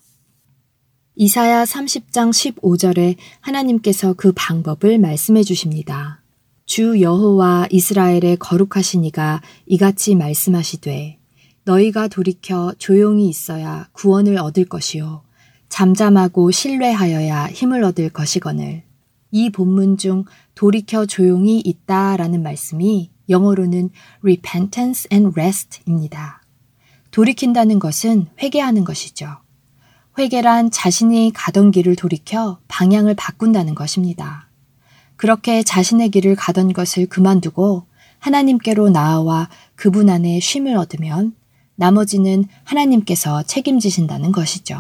이사야 1.15 1.63
30장 1.63 2.31
15절에 2.31 3.15
하나님께서 3.39 4.15
그 4.15 4.33
방법을 4.35 4.99
말씀해 4.99 5.45
주십니다. 5.45 6.18
주 6.69 7.01
여호와 7.01 7.69
이스라엘의 7.71 8.37
거룩하신 8.39 9.03
이가 9.05 9.41
이같이 9.65 10.15
말씀하시되 10.15 11.19
너희가 11.65 12.09
돌이켜 12.09 12.75
조용히 12.77 13.27
있어야 13.27 13.89
구원을 13.93 14.37
얻을 14.37 14.67
것이요 14.67 15.23
잠잠하고 15.71 16.51
신뢰하여야 16.51 17.47
힘을 17.47 17.83
얻을 17.85 18.11
것이거늘 18.11 18.83
이 19.31 19.49
본문 19.49 19.97
중 19.97 20.27
돌이켜 20.55 21.07
조용히 21.07 21.59
있다라는 21.61 22.43
말씀이 22.43 23.13
영어로는 23.31 23.89
repentance 24.23 25.09
and 25.11 25.33
rest입니다. 25.35 26.43
돌이킨다는 27.13 27.79
것은 27.79 28.27
회개하는 28.43 28.85
것이죠. 28.85 29.39
회개란 30.19 30.71
자신이 30.71 31.33
가던 31.35 31.71
길을 31.71 31.97
돌이켜 31.97 32.59
방향을 32.69 33.15
바꾼다는 33.15 33.75
것입니다. 33.75 34.48
그렇게 35.19 35.65
자신의 35.65 36.11
길을 36.11 36.37
가던 36.37 36.73
것을 36.73 37.07
그만두고 37.07 37.83
하나님께로 38.21 38.89
나아와 38.89 39.49
그분 39.75 40.09
안에 40.09 40.39
쉼을 40.41 40.77
얻으면 40.77 41.35
나머지는 41.75 42.45
하나님께서 42.63 43.43
책임지신다는 43.43 44.31
것이죠. 44.31 44.79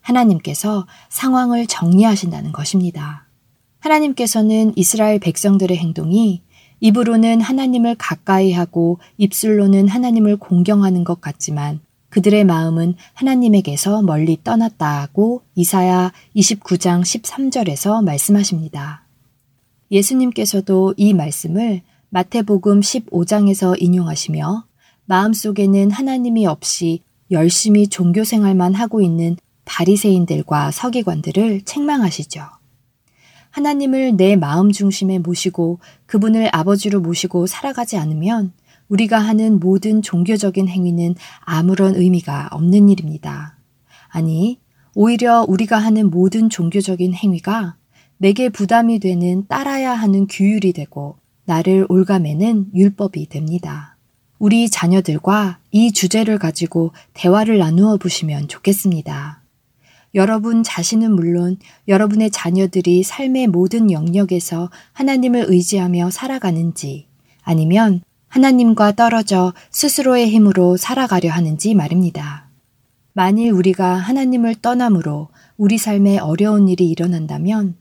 하나님께서 0.00 0.86
상황을 1.10 1.66
정리하신다는 1.66 2.52
것입니다. 2.52 3.26
하나님께서는 3.80 4.72
이스라엘 4.74 5.18
백성들의 5.18 5.76
행동이 5.76 6.42
입으로는 6.80 7.42
하나님을 7.42 7.94
가까이 7.96 8.52
하고 8.52 8.98
입술로는 9.18 9.88
하나님을 9.88 10.38
공경하는 10.38 11.04
것 11.04 11.20
같지만 11.20 11.80
그들의 12.08 12.44
마음은 12.44 12.94
하나님에게서 13.12 14.00
멀리 14.00 14.38
떠났다고 14.42 15.42
이사야 15.56 16.12
29장 16.34 17.02
13절에서 17.02 18.02
말씀하십니다. 18.02 19.07
예수님께서도 19.90 20.94
이 20.96 21.14
말씀을 21.14 21.82
마태복음 22.10 22.80
15장에서 22.80 23.74
인용하시며 23.78 24.64
마음속에는 25.06 25.90
하나님이 25.90 26.46
없이 26.46 27.02
열심히 27.30 27.88
종교 27.88 28.24
생활만 28.24 28.74
하고 28.74 29.00
있는 29.00 29.36
바리새인들과 29.64 30.70
서기관들을 30.70 31.62
책망하시죠. 31.62 32.42
하나님을 33.50 34.16
내 34.16 34.36
마음 34.36 34.72
중심에 34.72 35.18
모시고 35.18 35.80
그분을 36.06 36.48
아버지로 36.52 37.00
모시고 37.00 37.46
살아가지 37.46 37.96
않으면 37.96 38.52
우리가 38.88 39.18
하는 39.18 39.58
모든 39.58 40.00
종교적인 40.00 40.68
행위는 40.68 41.14
아무런 41.40 41.94
의미가 41.94 42.48
없는 42.52 42.88
일입니다. 42.88 43.58
아니, 44.08 44.58
오히려 44.94 45.44
우리가 45.46 45.78
하는 45.78 46.10
모든 46.10 46.48
종교적인 46.48 47.14
행위가 47.14 47.76
내게 48.18 48.48
부담이 48.48 48.98
되는 48.98 49.46
따라야 49.46 49.94
하는 49.94 50.26
규율이 50.26 50.72
되고 50.72 51.16
나를 51.44 51.86
올가매는 51.88 52.72
율법이 52.74 53.28
됩니다. 53.28 53.96
우리 54.38 54.68
자녀들과 54.68 55.58
이 55.70 55.92
주제를 55.92 56.38
가지고 56.38 56.92
대화를 57.14 57.58
나누어 57.58 57.96
보시면 57.96 58.48
좋겠습니다. 58.48 59.42
여러분 60.14 60.62
자신은 60.62 61.12
물론 61.12 61.58
여러분의 61.86 62.30
자녀들이 62.30 63.02
삶의 63.02 63.48
모든 63.48 63.90
영역에서 63.90 64.70
하나님을 64.92 65.46
의지하며 65.48 66.10
살아가는지 66.10 67.06
아니면 67.42 68.02
하나님과 68.28 68.92
떨어져 68.92 69.54
스스로의 69.70 70.28
힘으로 70.28 70.76
살아가려 70.76 71.30
하는지 71.30 71.74
말입니다. 71.74 72.48
만일 73.12 73.52
우리가 73.52 73.94
하나님을 73.94 74.56
떠남으로 74.56 75.28
우리 75.56 75.78
삶에 75.78 76.18
어려운 76.18 76.68
일이 76.68 76.88
일어난다면 76.88 77.74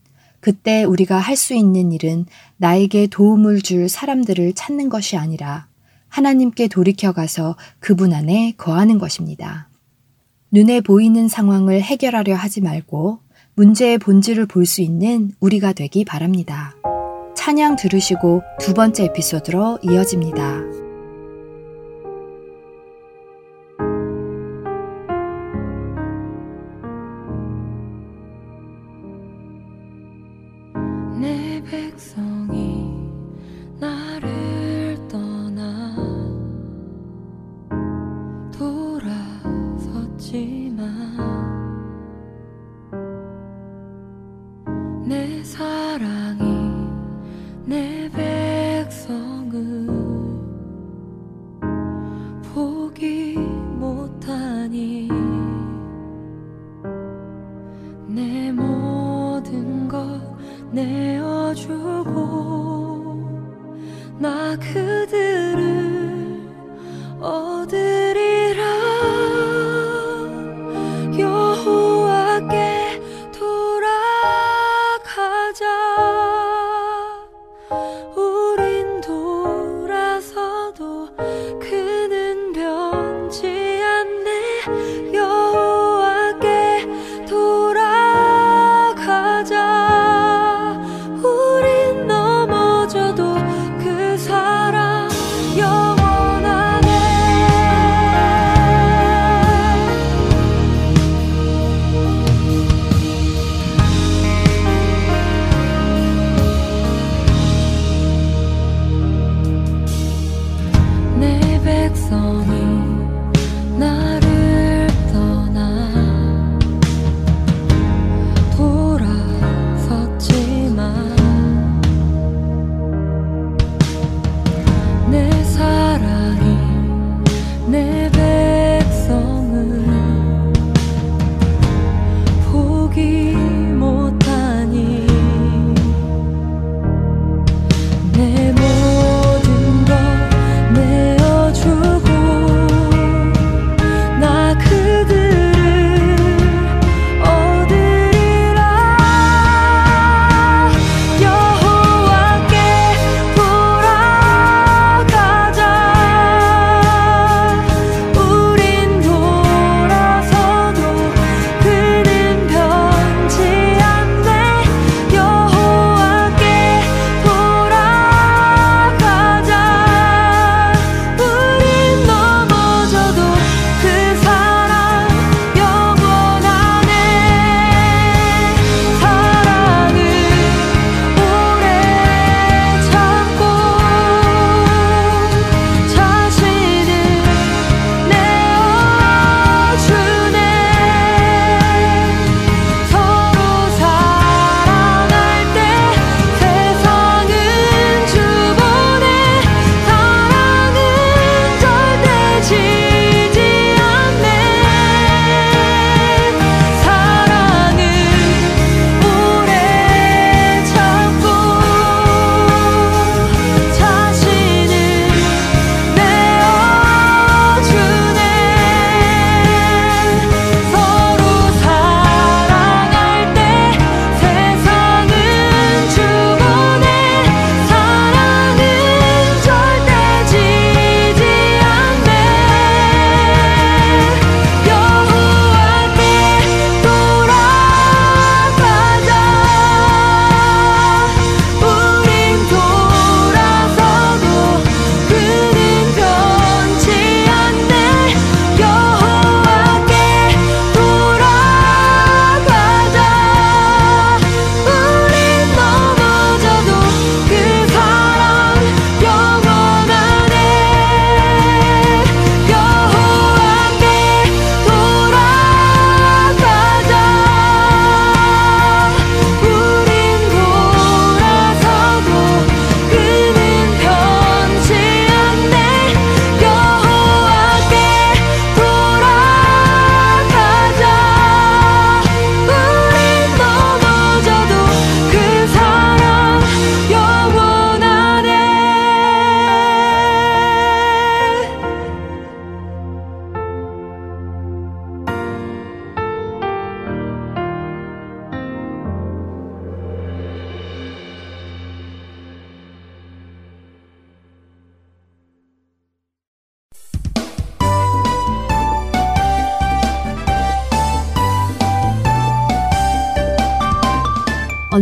그때 0.47 0.85
우리가 0.85 1.17
할 1.17 1.35
수 1.35 1.53
있는 1.53 1.91
일은 1.91 2.25
나에게 2.55 3.07
도움을 3.07 3.61
줄 3.61 3.89
사람들을 3.89 4.53
찾는 4.53 4.87
것이 4.87 5.17
아니라 5.17 5.67
하나님께 6.07 6.69
돌이켜가서 6.69 7.57
그분 7.79 8.13
안에 8.13 8.53
거하는 8.55 8.97
것입니다. 8.97 9.67
눈에 10.49 10.79
보이는 10.79 11.27
상황을 11.27 11.81
해결하려 11.81 12.33
하지 12.33 12.61
말고 12.61 13.19
문제의 13.55 13.97
본질을 13.97 14.45
볼 14.45 14.65
수 14.65 14.81
있는 14.81 15.31
우리가 15.41 15.73
되기 15.73 16.05
바랍니다. 16.05 16.73
찬양 17.35 17.75
들으시고 17.75 18.41
두 18.61 18.73
번째 18.73 19.03
에피소드로 19.03 19.79
이어집니다. 19.83 20.86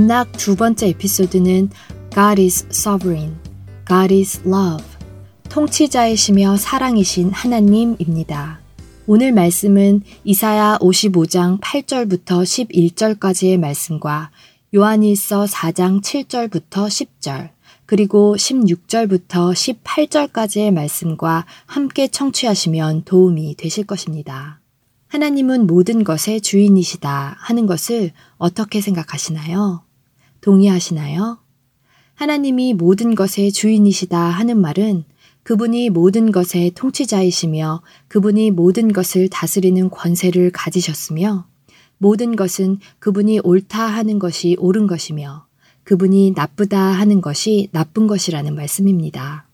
언락 0.05 0.33
두 0.33 0.55
번째 0.55 0.89
에피소드는 0.89 1.71
God 2.13 2.39
is 2.39 2.67
sovereign, 2.69 3.35
God 3.87 4.13
is 4.13 4.39
love, 4.45 4.85
통치자이시며 5.49 6.57
사랑이신 6.57 7.31
하나님입니다. 7.31 8.59
오늘 9.07 9.31
말씀은 9.31 10.03
이사야 10.23 10.77
55장 10.79 11.59
8절부터 11.59 12.43
11절까지의 12.43 13.57
말씀과 13.57 14.29
요한일서 14.75 15.45
4장 15.45 16.03
7절부터 16.03 16.85
10절, 16.85 17.49
그리고 17.87 18.35
16절부터 18.35 19.53
18절까지의 19.83 20.71
말씀과 20.71 21.47
함께 21.65 22.07
청취하시면 22.09 23.05
도움이 23.05 23.55
되실 23.55 23.87
것입니다. 23.87 24.59
하나님은 25.07 25.65
모든 25.65 26.03
것의 26.03 26.41
주인이시다 26.41 27.37
하는 27.39 27.65
것을 27.65 28.11
어떻게 28.37 28.81
생각하시나요? 28.81 29.84
동의하시나요? 30.45 31.39
하나님이 32.13 32.75
모든 32.75 33.15
것의 33.15 33.51
주인이시다 33.51 34.17
하는 34.19 34.61
말은 34.61 35.03
그분이 35.41 35.89
모든 35.89 36.31
것의 36.31 36.71
통치자이시며 36.75 37.81
그분이 38.07 38.51
모든 38.51 38.93
것을 38.93 39.27
다스리는 39.27 39.89
권세를 39.89 40.51
가지셨으며 40.51 41.47
모든 41.97 42.35
것은 42.35 42.77
그분이 42.99 43.39
옳다 43.39 43.87
하는 43.87 44.19
것이 44.19 44.55
옳은 44.59 44.85
것이며 44.85 45.47
그분이 45.83 46.33
나쁘다 46.35 46.79
하는 46.79 47.21
것이 47.21 47.69
나쁜 47.71 48.05
것이라는 48.05 48.53
말씀입니다. 48.53 49.47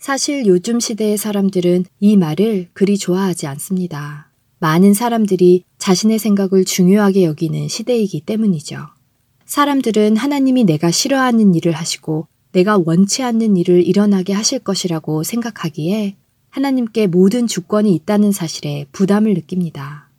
사실 0.00 0.44
요즘 0.46 0.80
시대의 0.80 1.18
사람들은 1.18 1.84
이 2.00 2.16
말을 2.16 2.68
그리 2.72 2.98
좋아하지 2.98 3.46
않습니다. 3.46 4.32
많은 4.58 4.92
사람들이 4.92 5.62
자신의 5.78 6.18
생각을 6.18 6.64
중요하게 6.64 7.24
여기는 7.24 7.68
시대이기 7.68 8.22
때문이죠. 8.22 8.95
사람들은 9.46 10.16
하나님이 10.16 10.64
내가 10.64 10.90
싫어하는 10.90 11.54
일을 11.54 11.72
하시고 11.72 12.26
내가 12.52 12.78
원치 12.84 13.22
않는 13.22 13.56
일을 13.56 13.86
일어나게 13.86 14.32
하실 14.32 14.58
것이라고 14.58 15.22
생각하기에 15.22 16.16
하나님께 16.50 17.06
모든 17.06 17.46
주권이 17.46 17.94
있다는 17.94 18.32
사실에 18.32 18.86
부담을 18.92 19.34
느낍니다. 19.34 20.10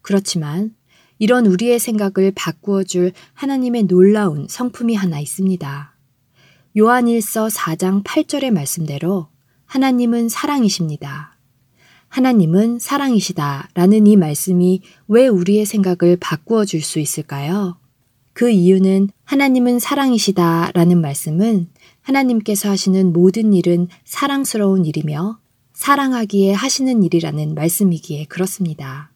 그렇지만 0.00 0.74
이런 1.18 1.46
우리의 1.46 1.78
생각을 1.78 2.32
바꾸어 2.34 2.84
줄 2.84 3.12
하나님의 3.34 3.84
놀라운 3.84 4.46
성품이 4.48 4.94
하나 4.94 5.18
있습니다. 5.18 5.96
요한일서 6.78 7.48
4장 7.48 8.04
8절의 8.04 8.50
말씀대로 8.50 9.28
하나님은 9.66 10.28
사랑이십니다. 10.28 11.36
하나님은 12.08 12.78
사랑이시다 12.78 13.70
라는 13.74 14.06
이 14.06 14.16
말씀이 14.16 14.82
왜 15.08 15.26
우리의 15.26 15.64
생각을 15.64 16.16
바꾸어 16.20 16.64
줄 16.64 16.82
수 16.82 16.98
있을까요? 17.00 17.81
그 18.32 18.50
이유는 18.50 19.10
하나님은 19.24 19.78
사랑이시다 19.78 20.72
라는 20.74 21.00
말씀은 21.00 21.68
하나님께서 22.02 22.70
하시는 22.70 23.12
모든 23.12 23.52
일은 23.52 23.88
사랑스러운 24.04 24.84
일이며 24.84 25.38
사랑하기에 25.74 26.52
하시는 26.52 27.02
일이라는 27.02 27.54
말씀이기에 27.54 28.26
그렇습니다. 28.26 29.10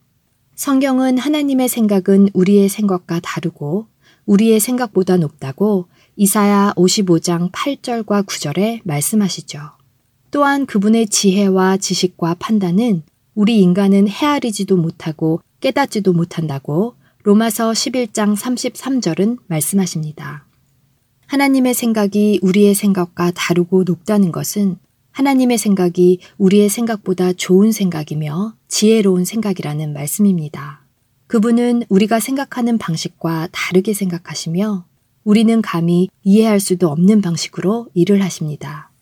성경은 0.54 1.18
하나님의 1.18 1.68
생각은 1.68 2.30
우리의 2.32 2.68
생각과 2.68 3.20
다르고 3.20 3.86
우리의 4.24 4.58
생각보다 4.60 5.16
높다고 5.16 5.86
이사야 6.16 6.72
55장 6.76 7.52
8절과 7.52 8.26
9절에 8.26 8.80
말씀하시죠. 8.84 9.60
또한 10.30 10.66
그분의 10.66 11.08
지혜와 11.08 11.76
지식과 11.76 12.36
판단은 12.38 13.02
우리 13.34 13.60
인간은 13.60 14.08
헤아리지도 14.08 14.76
못하고 14.76 15.40
깨닫지도 15.60 16.12
못한다고 16.12 16.95
로마서 17.26 17.72
11장 17.72 18.36
33절은 18.36 19.38
말씀하십니다. 19.48 20.46
하나님의 21.26 21.74
생각이 21.74 22.38
우리의 22.40 22.76
생각과 22.76 23.32
다르고 23.32 23.82
높다는 23.82 24.30
것은 24.30 24.76
하나님의 25.10 25.58
생각이 25.58 26.20
우리의 26.38 26.68
생각보다 26.68 27.32
좋은 27.32 27.72
생각이며 27.72 28.54
지혜로운 28.68 29.24
생각이라는 29.24 29.92
말씀입니다. 29.92 30.86
그분은 31.26 31.82
우리가 31.88 32.20
생각하는 32.20 32.78
방식과 32.78 33.48
다르게 33.50 33.92
생각하시며 33.92 34.86
우리는 35.24 35.62
감히 35.62 36.08
이해할 36.22 36.60
수도 36.60 36.90
없는 36.90 37.22
방식으로 37.22 37.88
일을 37.94 38.22
하십니다. 38.22 38.92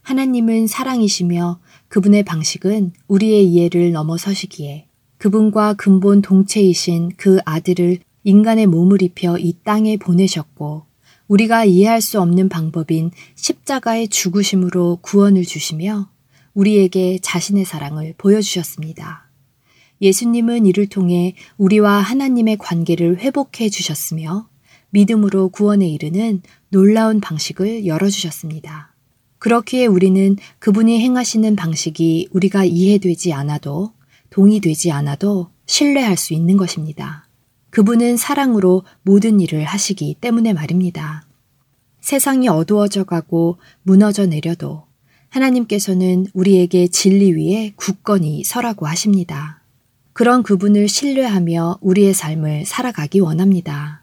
하나님은 0.00 0.66
사랑이시며 0.66 1.60
그분의 1.88 2.22
방식은 2.22 2.92
우리의 3.06 3.46
이해를 3.48 3.92
넘어서시기에 3.92 4.87
그분과 5.18 5.74
근본 5.74 6.22
동체이신 6.22 7.12
그 7.16 7.38
아들을 7.44 7.98
인간의 8.24 8.66
몸을 8.66 9.02
입혀 9.02 9.36
이 9.38 9.54
땅에 9.64 9.96
보내셨고 9.96 10.84
우리가 11.28 11.64
이해할 11.64 12.00
수 12.00 12.20
없는 12.20 12.48
방법인 12.48 13.10
십자가의 13.34 14.08
죽으심으로 14.08 14.98
구원을 15.02 15.44
주시며 15.44 16.08
우리에게 16.54 17.18
자신의 17.20 17.64
사랑을 17.64 18.14
보여주셨습니다. 18.16 19.28
예수님은 20.00 20.66
이를 20.66 20.86
통해 20.86 21.34
우리와 21.56 21.98
하나님의 21.98 22.56
관계를 22.58 23.18
회복해 23.18 23.68
주셨으며 23.68 24.48
믿음으로 24.90 25.50
구원에 25.50 25.86
이르는 25.88 26.42
놀라운 26.70 27.20
방식을 27.20 27.86
열어주셨습니다. 27.86 28.94
그렇기에 29.38 29.86
우리는 29.86 30.36
그분이 30.58 31.00
행하시는 31.00 31.54
방식이 31.56 32.28
우리가 32.32 32.64
이해되지 32.64 33.32
않아도 33.32 33.92
동의되지 34.30 34.92
않아도 34.92 35.50
신뢰할 35.66 36.16
수 36.16 36.34
있는 36.34 36.56
것입니다. 36.56 37.26
그분은 37.70 38.16
사랑으로 38.16 38.84
모든 39.02 39.40
일을 39.40 39.64
하시기 39.64 40.16
때문에 40.20 40.52
말입니다. 40.52 41.26
세상이 42.00 42.48
어두워져 42.48 43.04
가고 43.04 43.58
무너져 43.82 44.26
내려도 44.26 44.84
하나님께서는 45.28 46.26
우리에게 46.32 46.88
진리 46.88 47.32
위에 47.32 47.72
굳건히 47.76 48.44
서라고 48.44 48.86
하십니다. 48.86 49.62
그런 50.14 50.42
그분을 50.42 50.88
신뢰하며 50.88 51.78
우리의 51.80 52.14
삶을 52.14 52.64
살아가기 52.64 53.20
원합니다. 53.20 54.02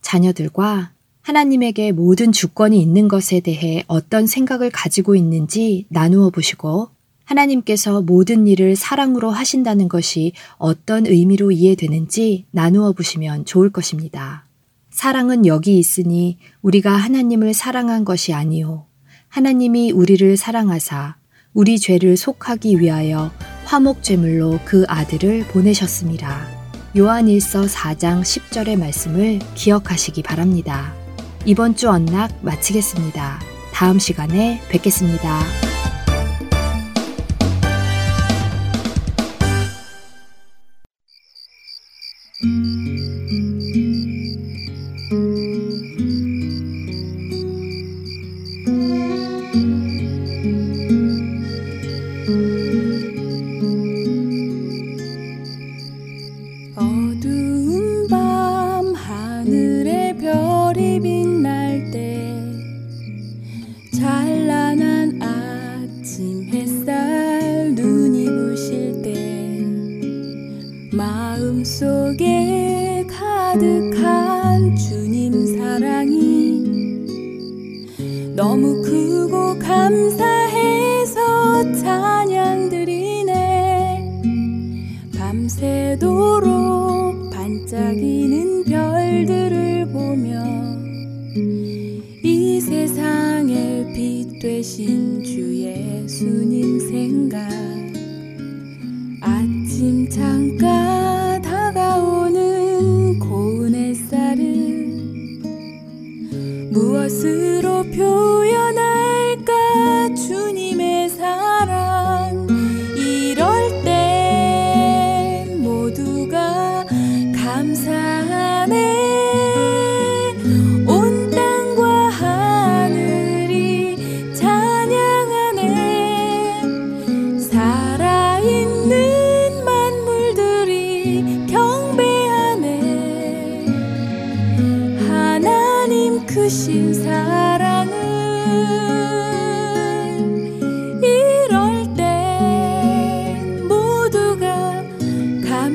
자녀들과 0.00 0.92
하나님에게 1.20 1.92
모든 1.92 2.32
주권이 2.32 2.80
있는 2.80 3.06
것에 3.06 3.40
대해 3.40 3.84
어떤 3.86 4.26
생각을 4.26 4.70
가지고 4.70 5.14
있는지 5.14 5.86
나누어 5.88 6.30
보시고 6.30 6.88
하나님께서 7.32 8.02
모든 8.02 8.46
일을 8.46 8.76
사랑으로 8.76 9.30
하신다는 9.30 9.88
것이 9.88 10.32
어떤 10.58 11.06
의미로 11.06 11.50
이해되는지 11.50 12.46
나누어 12.50 12.92
보시면 12.92 13.44
좋을 13.44 13.70
것입니다. 13.70 14.46
사랑은 14.90 15.46
여기 15.46 15.78
있으니 15.78 16.38
우리가 16.60 16.92
하나님을 16.92 17.54
사랑한 17.54 18.04
것이 18.04 18.34
아니요. 18.34 18.86
하나님이 19.28 19.92
우리를 19.92 20.36
사랑하사 20.36 21.16
우리 21.54 21.78
죄를 21.78 22.16
속하기 22.16 22.80
위하여 22.80 23.30
화목제물로 23.64 24.60
그 24.64 24.84
아들을 24.88 25.46
보내셨습니다. 25.48 26.46
요한일서 26.96 27.62
4장 27.62 28.20
10절의 28.20 28.78
말씀을 28.78 29.38
기억하시기 29.54 30.22
바랍니다. 30.22 30.94
이번 31.46 31.74
주 31.74 31.88
언락 31.88 32.30
마치겠습니다. 32.42 33.40
다음 33.72 33.98
시간에 33.98 34.60
뵙겠습니다. 34.68 35.71
아 42.44 42.71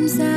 comes 0.08 0.22
out. 0.22 0.37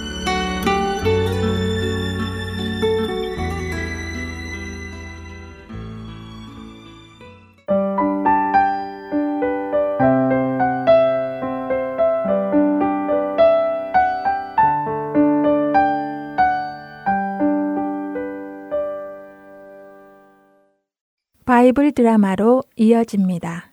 바이블 21.71 21.93
드라마로 21.93 22.63
이어집니다. 22.75 23.71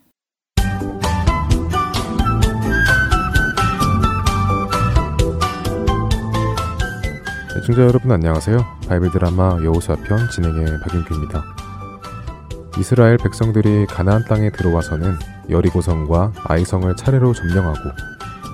애청자 7.57 7.83
여러분 7.83 8.13
안녕하세요. 8.13 8.59
바이블 8.89 9.11
드라마 9.11 9.59
여호수아 9.65 9.97
편 9.97 10.31
진행의 10.31 10.79
박윤규입니다. 10.85 11.43
이스라엘 12.79 13.17
백성들이 13.17 13.87
가나안 13.87 14.25
땅에 14.27 14.51
들어와서는 14.51 15.15
여리고 15.51 15.81
성과 15.81 16.33
아이 16.45 16.65
성을 16.65 16.95
차례로 16.95 17.33
점령하고 17.33 17.81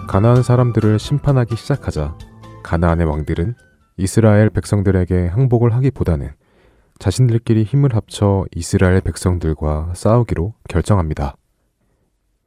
가나안 0.09 0.43
사람들을 0.43 0.99
심판하기 0.99 1.55
시작하자 1.55 2.17
가나안의 2.63 3.07
왕들은 3.07 3.55
이스라엘 3.99 4.49
백성들에게 4.49 5.27
항복을 5.27 5.75
하기보다는 5.75 6.31
자신들끼리 6.99 7.65
힘을 7.65 7.95
합쳐 7.95 8.45
이스라엘 8.55 9.01
백성들과 9.01 9.93
싸우기로 9.95 10.55
결정합니다. 10.69 11.37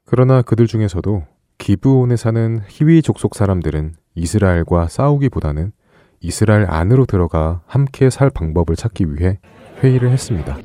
그러나 0.05 0.41
그들 0.41 0.67
중에서도 0.67 1.23
기브온에 1.57 2.15
사는 2.15 2.61
히위 2.67 3.01
족속 3.01 3.35
사람들은 3.35 3.95
이스라엘과 4.15 4.87
싸우기보다는 4.87 5.71
이스라엘 6.21 6.65
안으로 6.69 7.05
들어가 7.05 7.61
함께 7.67 8.09
살 8.09 8.29
방법을 8.29 8.75
찾기 8.75 9.13
위해 9.13 9.39
회의를 9.83 10.11
했습니다. 10.11 10.57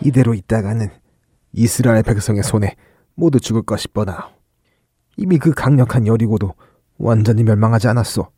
이대로 0.00 0.34
있다가는 0.34 0.90
이스라엘 1.52 2.02
백성의 2.02 2.42
손에 2.44 2.76
모두 3.14 3.40
죽을 3.40 3.62
것이 3.62 3.88
뻔하오. 3.88 4.30
이미 5.16 5.38
그 5.38 5.52
강력한 5.52 6.06
여리고도 6.06 6.54
완전히 6.98 7.44
멸망하지 7.44 7.88
않았소. 7.88 8.30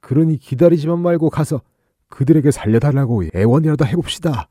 그러니 0.00 0.36
기다리지만 0.38 0.98
말고 0.98 1.30
가서 1.30 1.62
그들에게 2.08 2.50
살려달라고 2.50 3.24
애원이라도 3.34 3.86
해봅시다. 3.86 4.48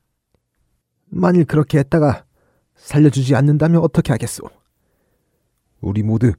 만일 1.10 1.44
그렇게 1.44 1.78
했다가 1.78 2.24
살려주지 2.74 3.36
않는다면 3.36 3.82
어떻게 3.82 4.12
하겠소? 4.12 4.48
우리 5.80 6.02
모두 6.02 6.32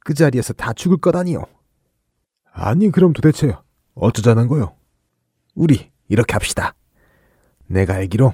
그 0.00 0.14
자리에서 0.14 0.54
다 0.54 0.72
죽을 0.72 0.96
것 0.96 1.14
아니오. 1.14 1.44
아니 2.52 2.90
그럼 2.90 3.12
도대체 3.12 3.54
어쩌자는 3.94 4.48
거요? 4.48 4.74
우리 5.54 5.90
이렇게 6.08 6.32
합시다. 6.32 6.74
내가 7.66 7.94
알기로 7.94 8.32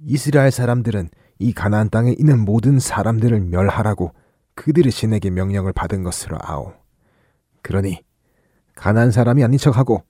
이스라엘 0.00 0.50
사람들은 0.50 1.08
이 1.38 1.52
가나안 1.52 1.88
땅에 1.88 2.14
있는 2.18 2.44
모든 2.44 2.78
사람들을 2.78 3.40
멸하라고 3.40 4.12
그들의 4.54 4.90
신에게 4.90 5.30
명령을 5.30 5.72
받은 5.72 6.02
것으로 6.02 6.36
아오. 6.40 6.74
그러니 7.68 8.02
가나안 8.76 9.10
사람이 9.10 9.44
아닌 9.44 9.58
척하고 9.58 10.02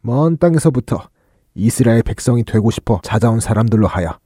먼 0.00 0.38
땅에서부터 0.38 1.08
이스라엘 1.54 2.02
백성이 2.02 2.42
되고 2.42 2.68
싶어 2.72 3.00
찾아온 3.04 3.38
사람들로 3.38 3.86
하여 3.86 4.18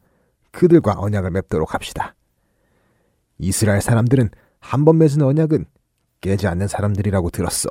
그들과 0.51 0.95
언약을 0.97 1.31
맺도록 1.31 1.75
합시다. 1.75 2.15
이스라엘 3.37 3.83
사람들은 3.83 4.31
한 4.61 4.87
번 4.87 4.97
맺은 4.97 5.21
언약은 5.21 5.67
깨지 6.23 6.47
않는 6.47 6.69
사람들이라고 6.69 7.29
들었어. 7.29 7.69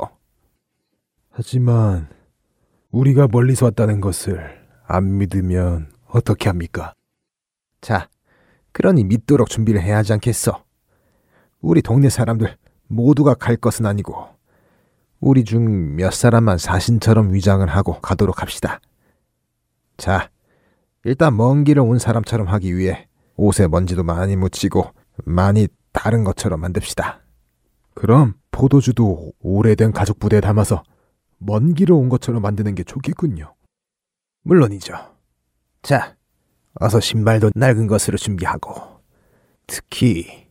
하지만 1.32 2.08
우리가 2.92 3.28
멀리서 3.32 3.66
왔다는 3.66 4.02
것을 4.02 4.64
안 4.86 5.18
믿으면 5.18 5.92
어떻게 6.06 6.50
합니까? 6.50 6.94
자, 7.82 8.10
그러니 8.74 9.06
믿도록 9.06 9.50
준비를 9.50 9.82
해야 9.82 9.98
하지 9.98 10.14
않겠어? 10.14 10.64
우리 11.62 11.82
동네 11.82 12.10
사람들 12.10 12.58
모두가 12.88 13.34
갈 13.34 13.56
것은 13.56 13.88
아니고 13.88 14.38
우리 15.20 15.44
중 15.44 15.96
몇 15.96 16.14
사람만 16.14 16.58
사신처럼 16.58 17.34
위장을 17.34 17.68
하고 17.68 18.00
가도록 18.00 18.42
합시다. 18.42 18.80
자, 19.98 20.30
일단 21.04 21.36
먼 21.36 21.64
길을 21.64 21.82
온 21.82 22.00
사람처럼 22.00 22.48
하기 22.48 22.78
위해 22.78 23.08
옷에 23.36 23.68
먼지도 23.68 24.04
많이 24.04 24.36
묻히고 24.36 24.94
많이 25.26 25.68
다른 25.92 26.24
것처럼 26.24 26.62
만듭시다. 26.62 27.22
그럼 27.96 28.36
포도주도 28.52 29.34
오래된 29.40 29.92
가죽 29.92 30.20
부대에 30.20 30.40
담아서 30.40 30.84
먼 31.38 31.74
길을 31.74 31.94
온 31.94 32.08
것처럼 32.10 32.42
만드는 32.42 32.76
게 32.76 32.84
좋겠군요. 32.84 33.54
물론이죠. 34.44 34.94
자, 35.82 36.16
어서 36.76 37.00
신발도 37.02 37.52
낡은 37.56 37.88
것으로 37.88 38.18
준비하고 38.18 39.02
특히 39.68 40.48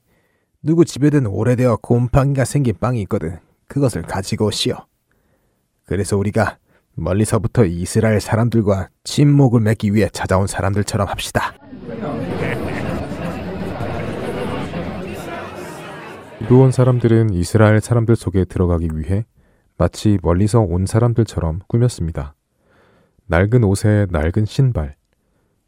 누구 0.62 0.84
집에든 0.84 1.26
오래되어 1.26 1.78
곰팡이가 1.80 2.44
생긴 2.44 2.76
빵이 2.78 3.00
있거든. 3.02 3.38
그것을 3.68 4.02
가지고 4.02 4.46
오시오. 4.46 4.76
그래서 5.84 6.16
우리가 6.16 6.58
멀리서부터 6.94 7.64
이스라엘 7.64 8.20
사람들과 8.20 8.88
친목을 9.04 9.60
맺기 9.60 9.94
위해 9.94 10.08
찾아온 10.12 10.46
사람들처럼 10.46 11.06
합시다. 11.06 11.54
이로 16.40 16.62
온 16.62 16.72
사람들은 16.72 17.30
이스라엘 17.34 17.80
사람들 17.80 18.16
속에 18.16 18.44
들어가기 18.44 18.88
위해 18.94 19.24
마치 19.76 20.18
멀리서 20.22 20.60
온 20.60 20.86
사람들처럼 20.86 21.60
꾸몄습니다. 21.68 22.34
낡은 23.26 23.64
옷에 23.64 24.06
낡은 24.10 24.46
신발, 24.46 24.96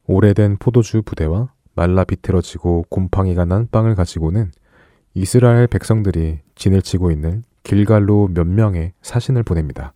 오래된 0.06 0.56
포도주 0.58 1.02
부대와 1.02 1.52
말라 1.74 2.04
비틀어지고 2.04 2.86
곰팡이가 2.88 3.44
난 3.44 3.68
빵을 3.70 3.94
가지고는 3.94 4.50
이스라엘 5.14 5.66
백성들이 5.66 6.40
진을 6.54 6.82
치고 6.82 7.10
있는 7.10 7.44
길갈로 7.62 8.28
몇 8.32 8.46
명의 8.46 8.92
사신을 9.02 9.42
보냅니다. 9.42 9.92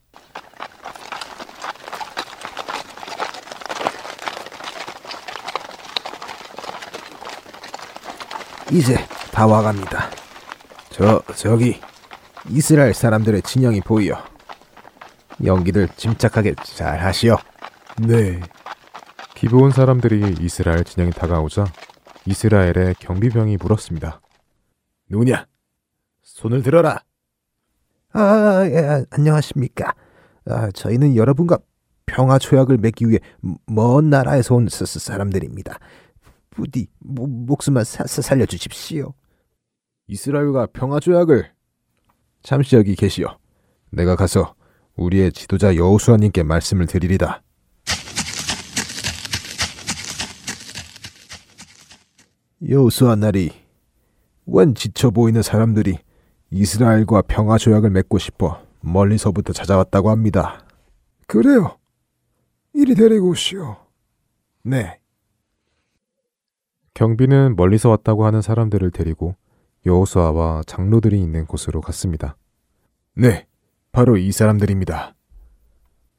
이제 8.72 8.96
다 9.30 9.46
와갑니다. 9.46 10.10
저 10.90 11.22
저기 11.36 11.80
이스라엘 12.48 12.94
사람들의 12.94 13.42
진영이 13.42 13.80
보이어. 13.82 14.22
연기들 15.44 15.88
침착하게 15.96 16.54
잘 16.62 17.00
하시오. 17.00 17.36
네. 17.98 18.40
기브온 19.34 19.70
사람들이 19.72 20.36
이스라엘 20.40 20.84
진영이 20.84 21.12
다가오자 21.12 21.66
이스라엘의 22.26 22.94
경비병이 22.98 23.58
물었습니다. 23.58 24.20
누구냐? 25.08 25.46
손을 26.22 26.62
들어라. 26.62 27.00
아, 28.16 28.64
예, 28.70 28.78
아, 28.78 29.04
안녕하십니까. 29.10 29.92
아, 30.46 30.70
저희는 30.70 31.16
여러분과 31.16 31.58
평화 32.06 32.38
조약을 32.38 32.78
맺기 32.78 33.08
위해 33.08 33.18
먼 33.66 34.08
나라에서 34.08 34.54
온 34.54 34.68
사, 34.68 34.84
사람들입니다. 34.84 35.80
부디 36.50 36.86
모, 37.00 37.26
목숨만 37.26 37.82
사, 37.82 38.04
살려주십시오. 38.06 39.12
이스라엘과 40.06 40.68
평화 40.72 41.00
조약을 41.00 41.50
잠시 42.44 42.76
여기 42.76 42.94
계시오. 42.94 43.26
내가 43.90 44.14
가서 44.14 44.54
우리의 44.94 45.32
지도자 45.32 45.74
여호수아님께 45.74 46.44
말씀을 46.44 46.86
드리리다. 46.86 47.42
여호수아 52.68 53.16
날이 53.16 53.50
웬 54.46 54.76
지쳐 54.76 55.10
보이는 55.10 55.42
사람들이 55.42 55.98
이스라엘과 56.51 57.22
평화 57.22 57.59
조약을 57.59 57.90
맺고 57.90 58.18
싶어 58.18 58.62
멀리서부터 58.80 59.53
찾아왔다고 59.53 60.11
합니다. 60.11 60.64
그래요. 61.26 61.78
이리 62.72 62.95
데리고 62.95 63.30
오시오. 63.30 63.76
네. 64.62 65.01
경비는 66.95 67.57
멀리서 67.57 67.90
왔다고 67.90 68.24
하는 68.24 68.40
사람들을 68.40 68.90
데리고 68.90 69.34
여호수아와 69.86 70.62
장로들이 70.66 71.20
있는 71.20 71.47
곳으로 71.47 71.80
갔습니다. 71.80 72.36
네, 73.14 73.47
바로 73.92 74.16
이 74.16 74.32
사람들입니다. 74.32 75.14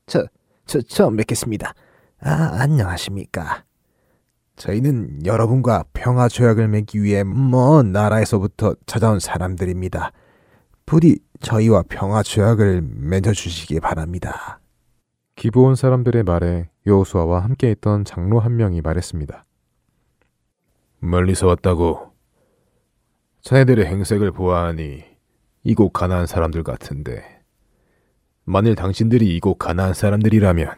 저, 0.05 0.25
저 0.65 0.81
처음 0.81 1.15
뵙겠습니다. 1.17 1.73
아, 2.19 2.57
안녕하십니까. 2.59 3.63
저희는 4.55 5.25
여러분과 5.25 5.83
평화 5.93 6.27
조약을 6.27 6.67
맺기 6.67 7.01
위해 7.03 7.23
먼 7.23 7.91
나라에서부터 7.91 8.75
찾아온 8.85 9.19
사람들입니다. 9.19 10.11
부디 10.85 11.19
저희와 11.41 11.83
평화 11.89 12.23
조약을 12.23 12.81
맺어 12.81 13.33
주시기 13.33 13.79
바랍니다. 13.79 14.59
기브온 15.35 15.75
사람들의 15.75 16.23
말에 16.23 16.69
여호수아와 16.87 17.43
함께 17.43 17.71
있던 17.71 18.05
장로 18.05 18.39
한 18.39 18.55
명이 18.55 18.81
말했습니다. 18.81 19.43
멀리서 20.99 21.47
왔다고. 21.47 22.13
자네들의 23.41 23.85
행색을 23.85 24.31
보아하니 24.31 25.03
이곳 25.63 25.91
가나안 25.91 26.25
사람들 26.25 26.63
같은데 26.63 27.41
만일 28.43 28.75
당신들이 28.75 29.35
이곳 29.35 29.57
가나안 29.57 29.93
사람들이라면 29.93 30.71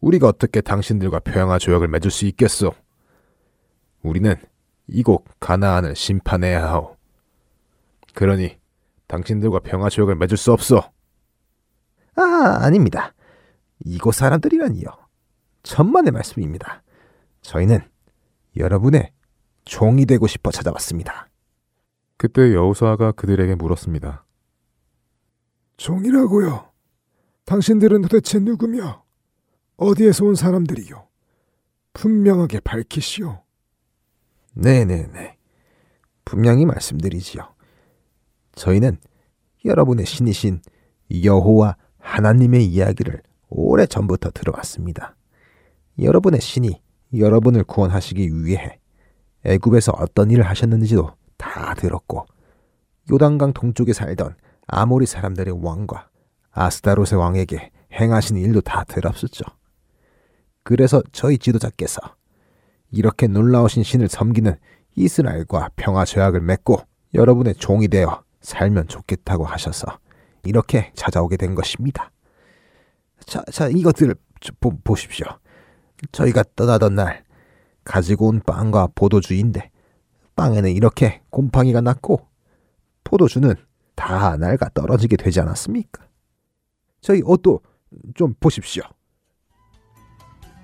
우리가 0.00 0.28
어떻게 0.28 0.60
당신들과 0.60 1.20
평화 1.20 1.58
조약을 1.58 1.88
맺을 1.88 2.10
수 2.10 2.26
있겠소? 2.26 2.72
우리는 4.02 4.34
이곳 4.86 5.24
가나안을 5.40 5.94
심판해야 5.94 6.70
하오. 6.70 6.96
그러니 8.14 8.58
당신들과 9.06 9.60
평화 9.60 9.88
조약을 9.88 10.16
맺을 10.16 10.36
수 10.36 10.52
없어. 10.52 10.90
아, 12.16 12.58
아닙니다. 12.60 13.14
이곳 13.84 14.14
사람들이라니요. 14.14 14.86
천만의 15.62 16.12
말씀입니다. 16.12 16.82
저희는 17.42 17.80
여러분의 18.56 19.12
종이 19.64 20.06
되고 20.06 20.26
싶어 20.26 20.50
찾아왔습니다. 20.50 21.28
그때 22.16 22.52
여호수아가 22.52 23.12
그들에게 23.12 23.54
물었습니다. 23.54 24.24
종이라고요? 25.76 26.70
당신들은 27.46 28.02
도대체 28.02 28.38
누구며 28.38 29.04
어디에서 29.76 30.26
온 30.26 30.34
사람들이요? 30.34 31.08
분명하게 31.94 32.60
밝히시오. 32.60 33.42
네네네. 34.54 35.36
분명히 36.24 36.64
말씀드리지요. 36.64 37.54
저희는 38.54 38.98
여러분의 39.64 40.06
신이신 40.06 40.60
여호와 41.24 41.76
하나님의 41.98 42.66
이야기를 42.66 43.22
오래 43.48 43.86
전부터 43.86 44.30
들어왔습니다. 44.30 45.16
여러분의 45.98 46.40
신이 46.40 46.80
여러분을 47.16 47.64
구원하시기 47.64 48.44
위해 48.44 48.78
애굽에서 49.44 49.92
어떤 49.96 50.30
일을 50.30 50.44
하셨는지도 50.44 51.12
다 51.36 51.74
들었고 51.74 52.26
요단강 53.10 53.52
동쪽에 53.52 53.92
살던 53.92 54.36
아모리 54.66 55.06
사람들의 55.06 55.64
왕과 55.64 56.08
아스타롯의 56.52 57.14
왕에게 57.18 57.70
행하신 57.92 58.36
일도 58.36 58.60
다 58.60 58.84
들었었죠. 58.84 59.44
그래서 60.62 61.02
저희 61.12 61.38
지도자께서 61.38 62.00
이렇게 62.90 63.26
놀라우신 63.26 63.82
신을 63.82 64.08
섬기는 64.08 64.56
이스라엘과 64.96 65.70
평화 65.76 66.04
조약을 66.04 66.40
맺고 66.40 66.80
여러분의 67.14 67.54
종이 67.54 67.88
되어 67.88 68.22
살면 68.40 68.88
좋겠다고 68.88 69.44
하셔서 69.44 69.98
이렇게 70.44 70.92
찾아오게 70.94 71.36
된 71.36 71.54
것입니다. 71.54 72.10
자, 73.26 73.42
자 73.52 73.68
이것들을 73.68 74.14
보, 74.60 74.76
보십시오. 74.82 75.26
저희가 76.12 76.44
떠나던 76.56 76.94
날 76.94 77.24
가지고 77.84 78.28
온 78.28 78.40
빵과 78.40 78.88
포도주인데 78.94 79.70
빵에는 80.36 80.70
이렇게 80.70 81.20
곰팡이가 81.30 81.80
났고 81.80 82.26
포도주는 83.04 83.54
다 83.94 84.36
낡아 84.36 84.70
떨어지게 84.70 85.16
되지 85.16 85.40
않았습니까? 85.40 86.06
저희 87.00 87.22
옷도 87.22 87.60
좀 88.14 88.34
보십시오. 88.40 88.82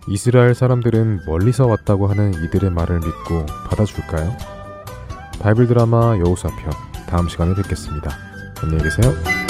이스라엘 0.09 0.55
사람들은 0.55 1.23
멀리서 1.27 1.67
왔다고 1.67 2.07
하는 2.07 2.33
이들의 2.45 2.71
말을 2.71 3.01
믿고 3.01 3.47
받아줄까요? 3.69 4.37
바이블 5.41 5.67
드라마 5.67 6.17
여호사편 6.19 6.71
다음 7.09 7.29
시간에 7.29 7.55
뵙겠습니다. 7.55 8.11
안녕히 8.63 8.85
계세요. 8.85 9.46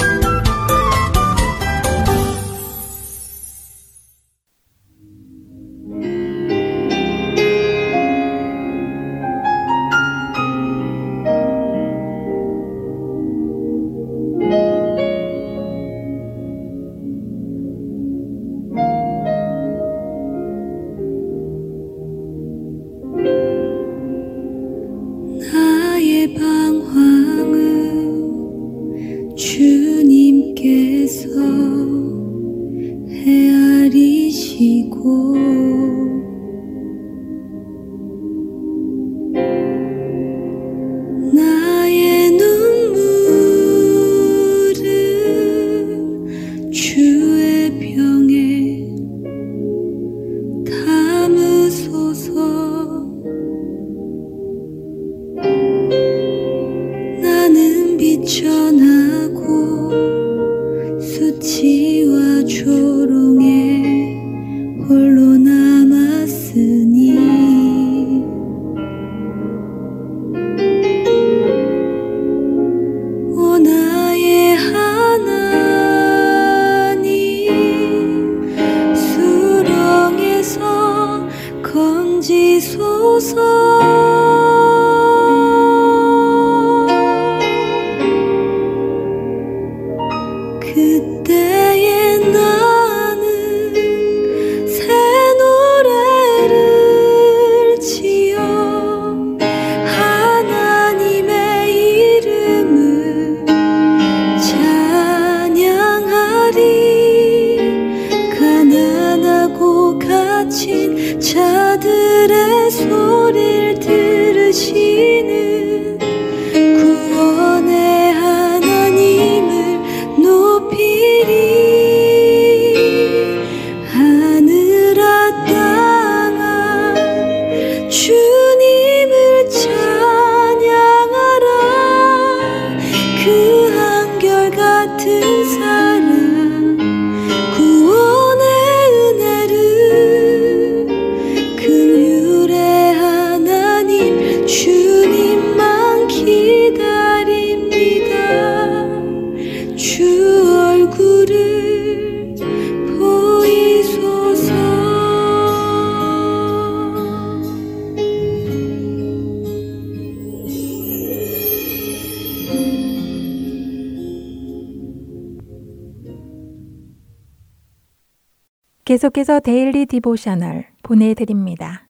계속해서 168.97 169.41
Daily 169.41 169.85
Devotional 169.85 170.65
보내드립니다. 170.81 171.85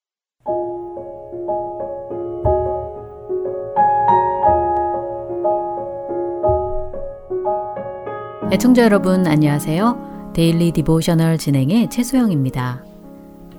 애청자 8.51 8.83
여러분 8.83 9.25
안녕하세요. 9.25 10.33
Daily 10.35 10.73
Devotional 10.73 11.37
진행의 11.37 11.89
최소영입니다. 11.89 12.83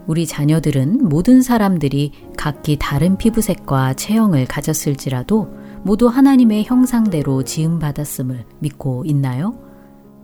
우리 0.07 0.27
자녀들은 0.27 1.09
모든 1.09 1.41
사람들이 1.41 2.13
각기 2.37 2.77
다른 2.79 3.17
피부색과 3.17 3.95
체형을 3.95 4.45
가졌을지라도 4.45 5.49
모두 5.85 6.09
하나님의 6.09 6.65
형상대로 6.65 7.43
지음받았음을 7.45 8.45
믿고 8.59 9.05
있나요? 9.07 9.68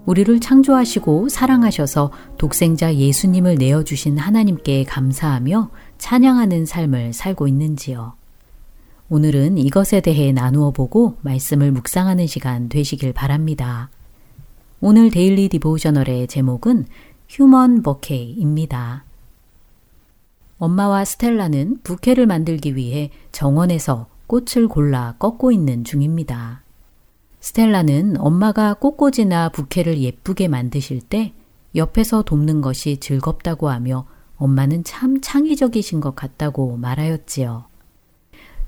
우리를 0.07 0.39
창조하시고 0.39 1.31
사랑하셔서 1.31 2.13
독생자 2.37 2.95
예수님을 2.95 3.55
내어주신 3.55 4.19
하나님께 4.19 4.85
감사하며 4.85 5.71
찬양하는 5.99 6.67
삶을 6.67 7.13
살고 7.15 7.49
있는지요? 7.49 8.15
오늘은 9.09 9.59
이것에 9.59 10.01
대해 10.01 10.33
나누어 10.33 10.73
보고 10.73 11.17
말씀을 11.23 11.73
묵상하는 11.73 12.27
시간 12.27 12.69
되시길 12.69 13.13
바랍니다. 13.13 13.91
오늘 14.81 15.11
Daily 15.11 15.49
Devotional의 15.49 16.27
제목은 16.29 16.87
Human 17.29 17.83
Bouquet입니다. 17.83 19.05
엄마와 20.59 21.05
스텔라는 21.05 21.79
부케를 21.83 22.27
만들기 22.27 22.77
위해 22.77 23.11
정원에서 23.33 24.07
꽃을 24.27 24.69
골라 24.69 25.15
꺾고 25.19 25.53
있는 25.53 25.85
중입니다. 25.85 26.64
스텔라는 27.45 28.17
엄마가 28.21 28.73
꽃꽂이나 28.73 29.51
부케를 29.51 29.99
예쁘게 29.99 30.49
만드실 30.49 31.03
때 31.03 31.35
옆에서 31.75 32.23
돕는 32.23 32.63
것이 32.63 32.97
즐겁다고 32.97 33.69
하며 33.69 34.07
엄마는 34.37 34.83
참 34.83 35.21
창의적이신 35.21 36.01
것 36.01 36.17
같다고 36.17 36.79
말하였지요. 36.79 37.67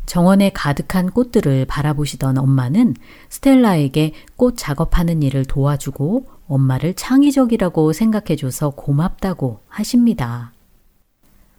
정원에 0.05 0.51
가득한 0.51 1.09
꽃들을 1.09 1.65
바라보시던 1.65 2.37
엄마는 2.37 2.97
스텔라에게 3.31 4.13
꽃 4.37 4.57
작업하는 4.59 5.23
일을 5.23 5.47
도와주고 5.47 6.27
엄마를 6.47 6.93
창의적이라고 6.93 7.95
생각해줘서 7.95 8.71
고맙다고 8.71 9.61
하십니다. 9.69 10.53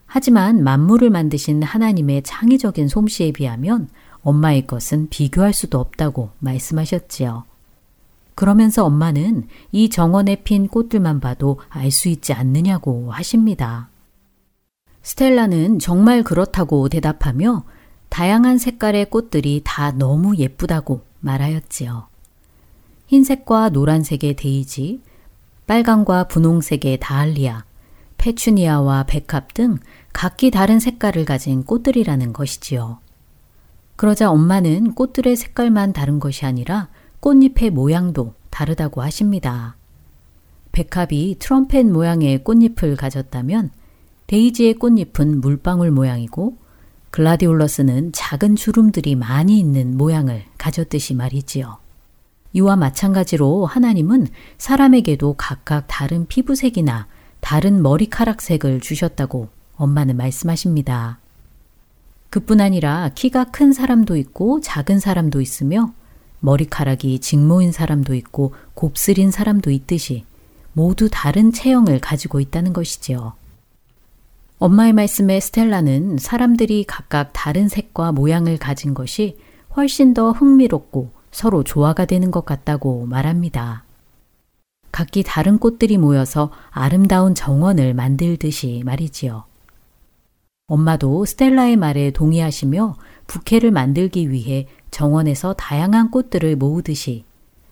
하지만 0.06 0.64
만물을 0.64 1.10
만드신 1.10 1.64
하나님의 1.64 2.22
창의적인 2.22 2.88
솜씨에 2.88 3.32
비하면 3.32 3.90
엄마의 4.22 4.68
것은 4.68 5.10
비교할 5.10 5.54
수도 5.54 5.80
없다고 5.80 6.32
말씀하셨지요. 6.40 7.46
그러면서 8.36 8.86
엄마는 8.86 9.48
이 9.72 9.90
정원에 9.90 10.36
핀 10.44 10.68
꽃들만 10.68 11.20
봐도 11.20 11.60
알 11.70 11.90
수 11.90 12.08
있지 12.08 12.34
않느냐고 12.34 13.12
하십니다. 13.12 13.90
스텔라는 15.02 15.80
정말 15.80 16.22
그렇다고 16.22 16.90
대답하며 16.90 17.64
다양한 18.10 18.58
색깔의 18.58 19.10
꽃들이 19.10 19.62
다 19.64 19.92
너무 19.92 20.36
예쁘다고 20.36 21.02
말하였지요. 21.22 22.08
흰색과 23.08 23.70
노란색의 23.70 24.36
데이지, 24.36 25.02
빨강과 25.66 26.26
분홍색의 26.26 27.00
다알리아, 27.00 27.64
페추니아와 28.18 29.04
백합 29.04 29.54
등 29.54 29.78
각기 30.14 30.52
다른 30.52 30.80
색깔을 30.80 31.26
가진 31.26 31.64
꽃들이라는 31.64 32.34
것이지요. 32.34 33.00
그러자 33.98 34.30
엄마는 34.30 34.94
꽃들의 34.94 35.36
색깔만 35.36 35.92
다른 35.92 36.20
것이 36.20 36.46
아니라 36.46 36.88
꽃잎의 37.20 37.72
모양도 37.72 38.36
다르다고 38.52 39.02
하십니다. 39.02 39.76
백합이 40.72 41.38
트럼펫 41.40 41.88
모양의 41.88 42.44
꽃잎을 42.44 42.96
가졌다면 42.96 43.72
데이지의 44.28 44.76
꽃잎은 44.76 45.42
물방울 45.42 45.90
모양이고 45.90 46.58
글라디올러스는 47.10 48.12
작은 48.12 48.56
주름들이 48.56 49.16
많이 49.16 49.58
있는 49.58 49.98
모양을 49.98 50.44
가졌듯이 50.60 51.16
말이지요. 51.16 51.80
이와 52.54 52.76
마찬가지로 52.76 53.66
하나님은 53.66 54.28
사람에게도 54.60 55.34
각각 55.38 55.86
다른 55.88 56.28
피부색이나 56.28 57.08
다른 57.40 57.82
머리카락색을 57.82 58.80
주셨다고 58.82 59.50
엄마는 59.76 60.18
말씀하십니다. 60.18 61.18
그뿐 62.30 62.62
아니라 62.62 63.10
키가 63.16 63.46
큰 63.46 63.74
사람도 63.74 64.18
있고 64.18 64.62
작은 64.62 65.00
사람도 65.00 65.42
있으며 65.42 65.94
머리카락이 66.40 67.20
직모인 67.20 67.72
사람도 67.72 68.14
있고 68.16 68.54
곱슬인 68.74 69.32
사람도 69.32 69.72
있듯이 69.72 70.24
모두 70.74 71.10
다른 71.12 71.52
체형을 71.52 72.00
가지고 72.00 72.40
있다는 72.40 72.74
것이지요. 72.74 73.34
엄마의 74.60 74.94
말씀에 74.94 75.40
스텔라는 75.40 76.18
사람들이 76.18 76.84
각각 76.86 77.32
다른 77.34 77.68
색과 77.68 78.12
모양을 78.12 78.58
가진 78.58 78.94
것이 78.94 79.38
훨씬 79.76 80.14
더 80.14 80.32
흥미롭고 80.32 81.12
서로 81.32 81.64
조화가 81.64 82.06
되는 82.06 82.32
것 82.32 82.46
같다고 82.46 83.06
말합니다. 83.06 83.84
각기 84.92 85.22
다른 85.22 85.60
꽃들이 85.60 85.98
모여서 85.98 86.52
아름다운 86.72 87.36
정원을 87.36 87.94
만들듯이 87.94 88.82
말이지요. 88.86 89.44
엄마도 90.78 91.24
스텔라의 91.24 91.78
말에 91.78 92.12
동의하시며 92.12 92.96
부케를 93.26 93.72
만들기 93.72 94.30
위해 94.30 94.68
정원에서 94.92 95.54
다양한 95.54 96.12
꽃들을 96.12 96.58
모으듯이 96.58 97.24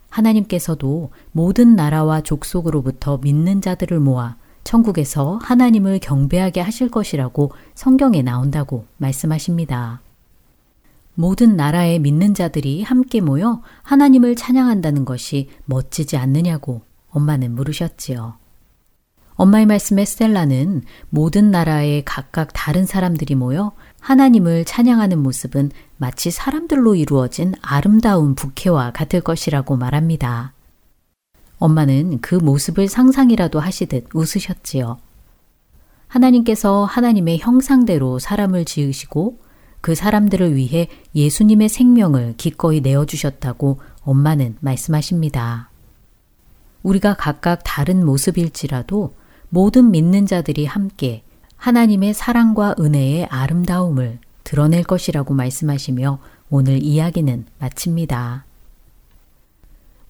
하나님께서도 0.10 1.12
모든 1.34 1.76
나라와 1.76 2.22
족속으로부터 2.22 3.18
믿는 3.18 3.60
자들을 3.60 4.00
모아 4.00 4.38
천국에서 4.64 5.39
하나님을 5.43 6.00
경배하게 6.00 6.62
하실 6.62 6.89
것이라고 6.89 7.52
성경에 7.76 8.22
나온다고 8.22 8.86
말씀하십니다. 8.96 10.00
모든 11.16 11.58
나라의 11.58 12.00
믿는 12.00 12.34
자들이 12.34 12.82
함께 12.82 13.20
모여 13.20 13.62
하나님을 13.84 14.38
찬양한다는 14.38 15.04
것이 15.04 15.50
멋지지 15.66 16.16
않느냐고 16.16 16.82
엄마는 17.10 17.56
물으셨지요. 17.56 18.45
엄마의 19.36 19.66
말씀에 19.66 20.06
스텔라는 20.06 20.84
모든 21.10 21.52
나라의 21.52 22.04
각각 22.06 22.50
다른 22.54 22.86
사람들이 22.86 23.36
모여 23.36 23.74
하나님을 24.00 24.66
찬양하는 24.66 25.20
모습은 25.20 25.72
마치 25.98 26.32
사람들로 26.32 26.96
이루어진 26.96 27.54
아름다운 27.62 28.36
부케와 28.36 28.92
같을 28.92 29.22
것이라고 29.22 29.76
말합니다. 29.76 30.54
엄마는 31.58 32.22
그 32.22 32.36
모습을 32.36 32.88
상상이라도 32.88 33.60
하시듯 33.60 34.08
웃으셨지요. 34.14 34.98
하나님께서 36.08 36.86
하나님의 36.86 37.40
형상대로 37.40 38.20
사람을 38.20 38.64
지으시고 38.64 39.40
그 39.82 39.96
사람들을 39.96 40.56
위해 40.56 40.88
예수님의 41.14 41.70
생명을 41.70 42.36
기꺼이 42.38 42.82
내어주셨다고 42.82 43.80
엄마는 44.02 44.58
말씀하십니다. 44.62 45.70
우리가 46.84 47.16
각각 47.16 47.62
다른 47.64 48.06
모습일지라도 48.06 49.14
모든 49.56 49.89
믿는 49.89 50.26
자들이 50.26 50.66
함께 50.66 51.24
하나님의 51.56 52.14
사랑과 52.14 52.76
은혜의 52.78 53.28
아름다움을 53.28 54.20
드러낼 54.43 54.84
것이라고 54.84 55.34
말씀하시며 55.34 56.20
오늘 56.49 56.84
이야기는 56.84 57.45
마칩니다. 57.60 58.43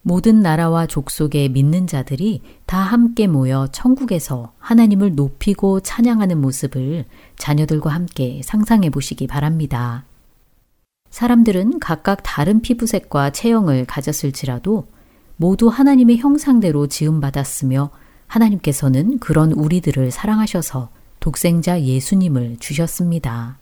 모든 0.02 0.40
나라와 0.42 0.88
족속의 0.88 1.50
믿는 1.50 1.86
자들이 1.86 2.42
다 2.66 2.78
함께 2.78 3.28
모여 3.28 3.68
천국에서 3.70 4.52
하나님을 4.58 5.14
높이고 5.14 5.78
찬양하는 5.78 6.40
모습을 6.40 7.04
자녀들과 7.38 7.90
함께 7.90 8.40
상상해 8.42 8.90
보시기 8.90 9.28
바랍니다. 9.28 10.02
사람들은 11.10 11.78
각각 11.78 12.24
다른 12.24 12.60
피부색과 12.62 13.30
체형을 13.30 13.84
가졌을지라도 13.84 14.88
모두 15.36 15.68
하나님의 15.68 16.16
형상대로 16.16 16.88
지음받았으며 16.88 17.92
하나님께서는 18.26 19.18
그런 19.18 19.52
우리들을 19.52 20.10
사랑하셔서 20.10 20.88
독생자 21.20 21.80
예수님을 21.80 22.56
주셨습니다. 22.60 23.58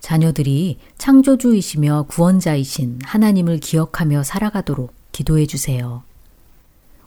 자녀들이 0.00 0.78
창조주이시며 0.98 2.06
구원자이신 2.08 3.00
하나님을 3.04 3.58
기억하며 3.58 4.22
살아가도록 4.22 4.92
기도해 5.12 5.46
주세요. 5.46 6.02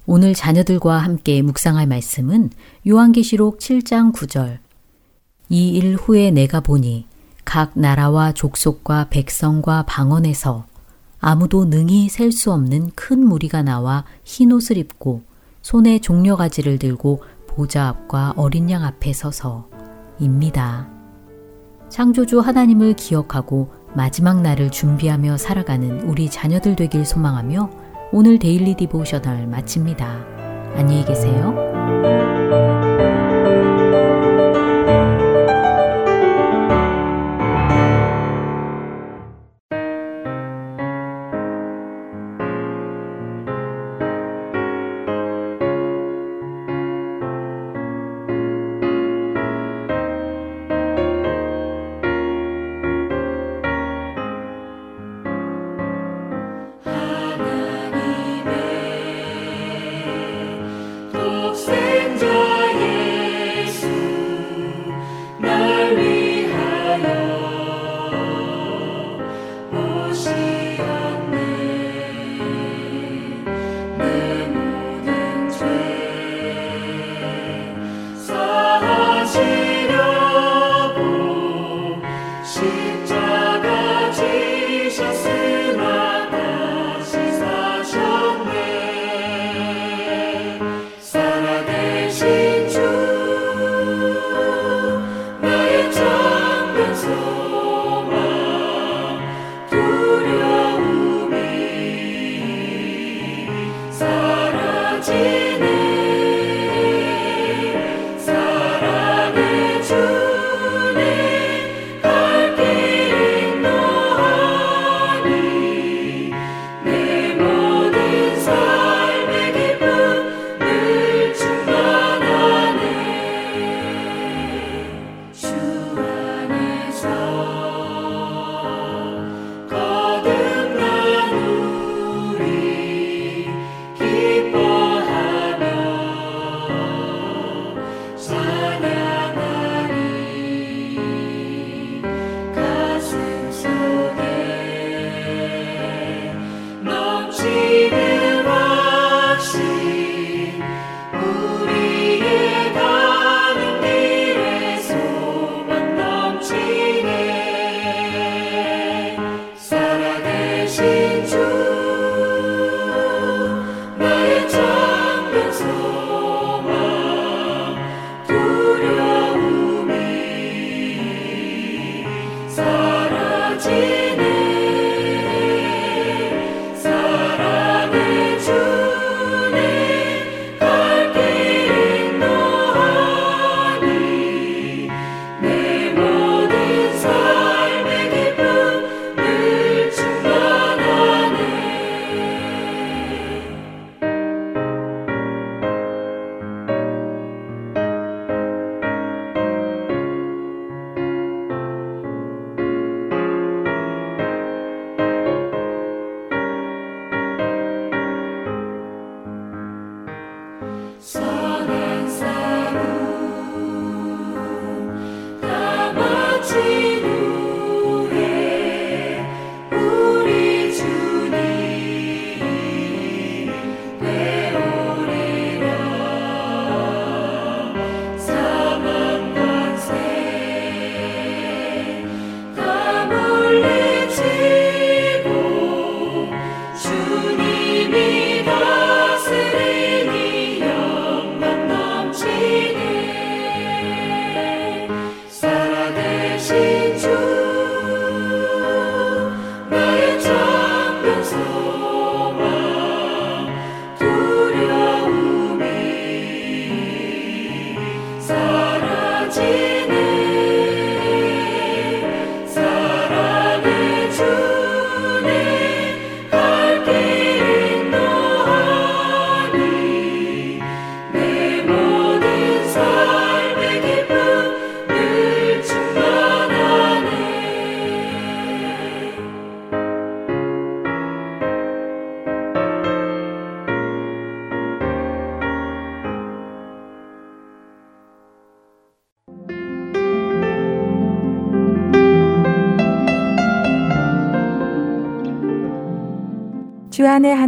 오늘 0.06 0.34
자녀들과 0.36 0.98
함께 0.98 1.42
묵상할 1.42 1.88
말씀은 1.88 2.52
요한계시록 2.88 3.60
7장 3.60 4.14
9절. 4.14 4.60
이 5.50 5.78
일 5.78 5.96
후에 5.96 6.32
내가 6.32 6.60
보니 6.60 7.06
각 7.46 7.72
나라와 7.76 8.32
족속과 8.34 9.08
백성과 9.10 9.84
방언에서 9.84 10.66
아무도 11.20 11.66
능히 11.66 12.10
셀 12.10 12.32
수 12.32 12.52
없는 12.52 12.92
큰 12.96 13.26
무리가 13.26 13.62
나와 13.64 14.04
흰 14.24 14.52
옷을 14.52 14.78
입고 14.78 15.22
손에 15.64 16.00
종려가지를 16.00 16.78
들고 16.78 17.24
보좌 17.48 17.88
앞과 17.88 18.34
어린 18.36 18.70
양 18.70 18.84
앞에 18.84 19.14
서서 19.14 19.68
입니다. 20.20 20.90
창조주 21.90 22.42
하나님을 22.42 22.94
기억하고 22.94 23.72
마지막 23.96 24.42
날을 24.42 24.72
준비하며 24.72 25.38
살아가는 25.38 26.02
우리 26.02 26.30
자녀들 26.30 26.76
되길 26.76 27.06
소망하며 27.06 27.70
오늘 28.12 28.40
Daily 28.40 28.76
Devotional 28.76 29.48
마칩니다. 29.48 30.06
안녕히 30.76 31.06
계세요. 31.06 32.83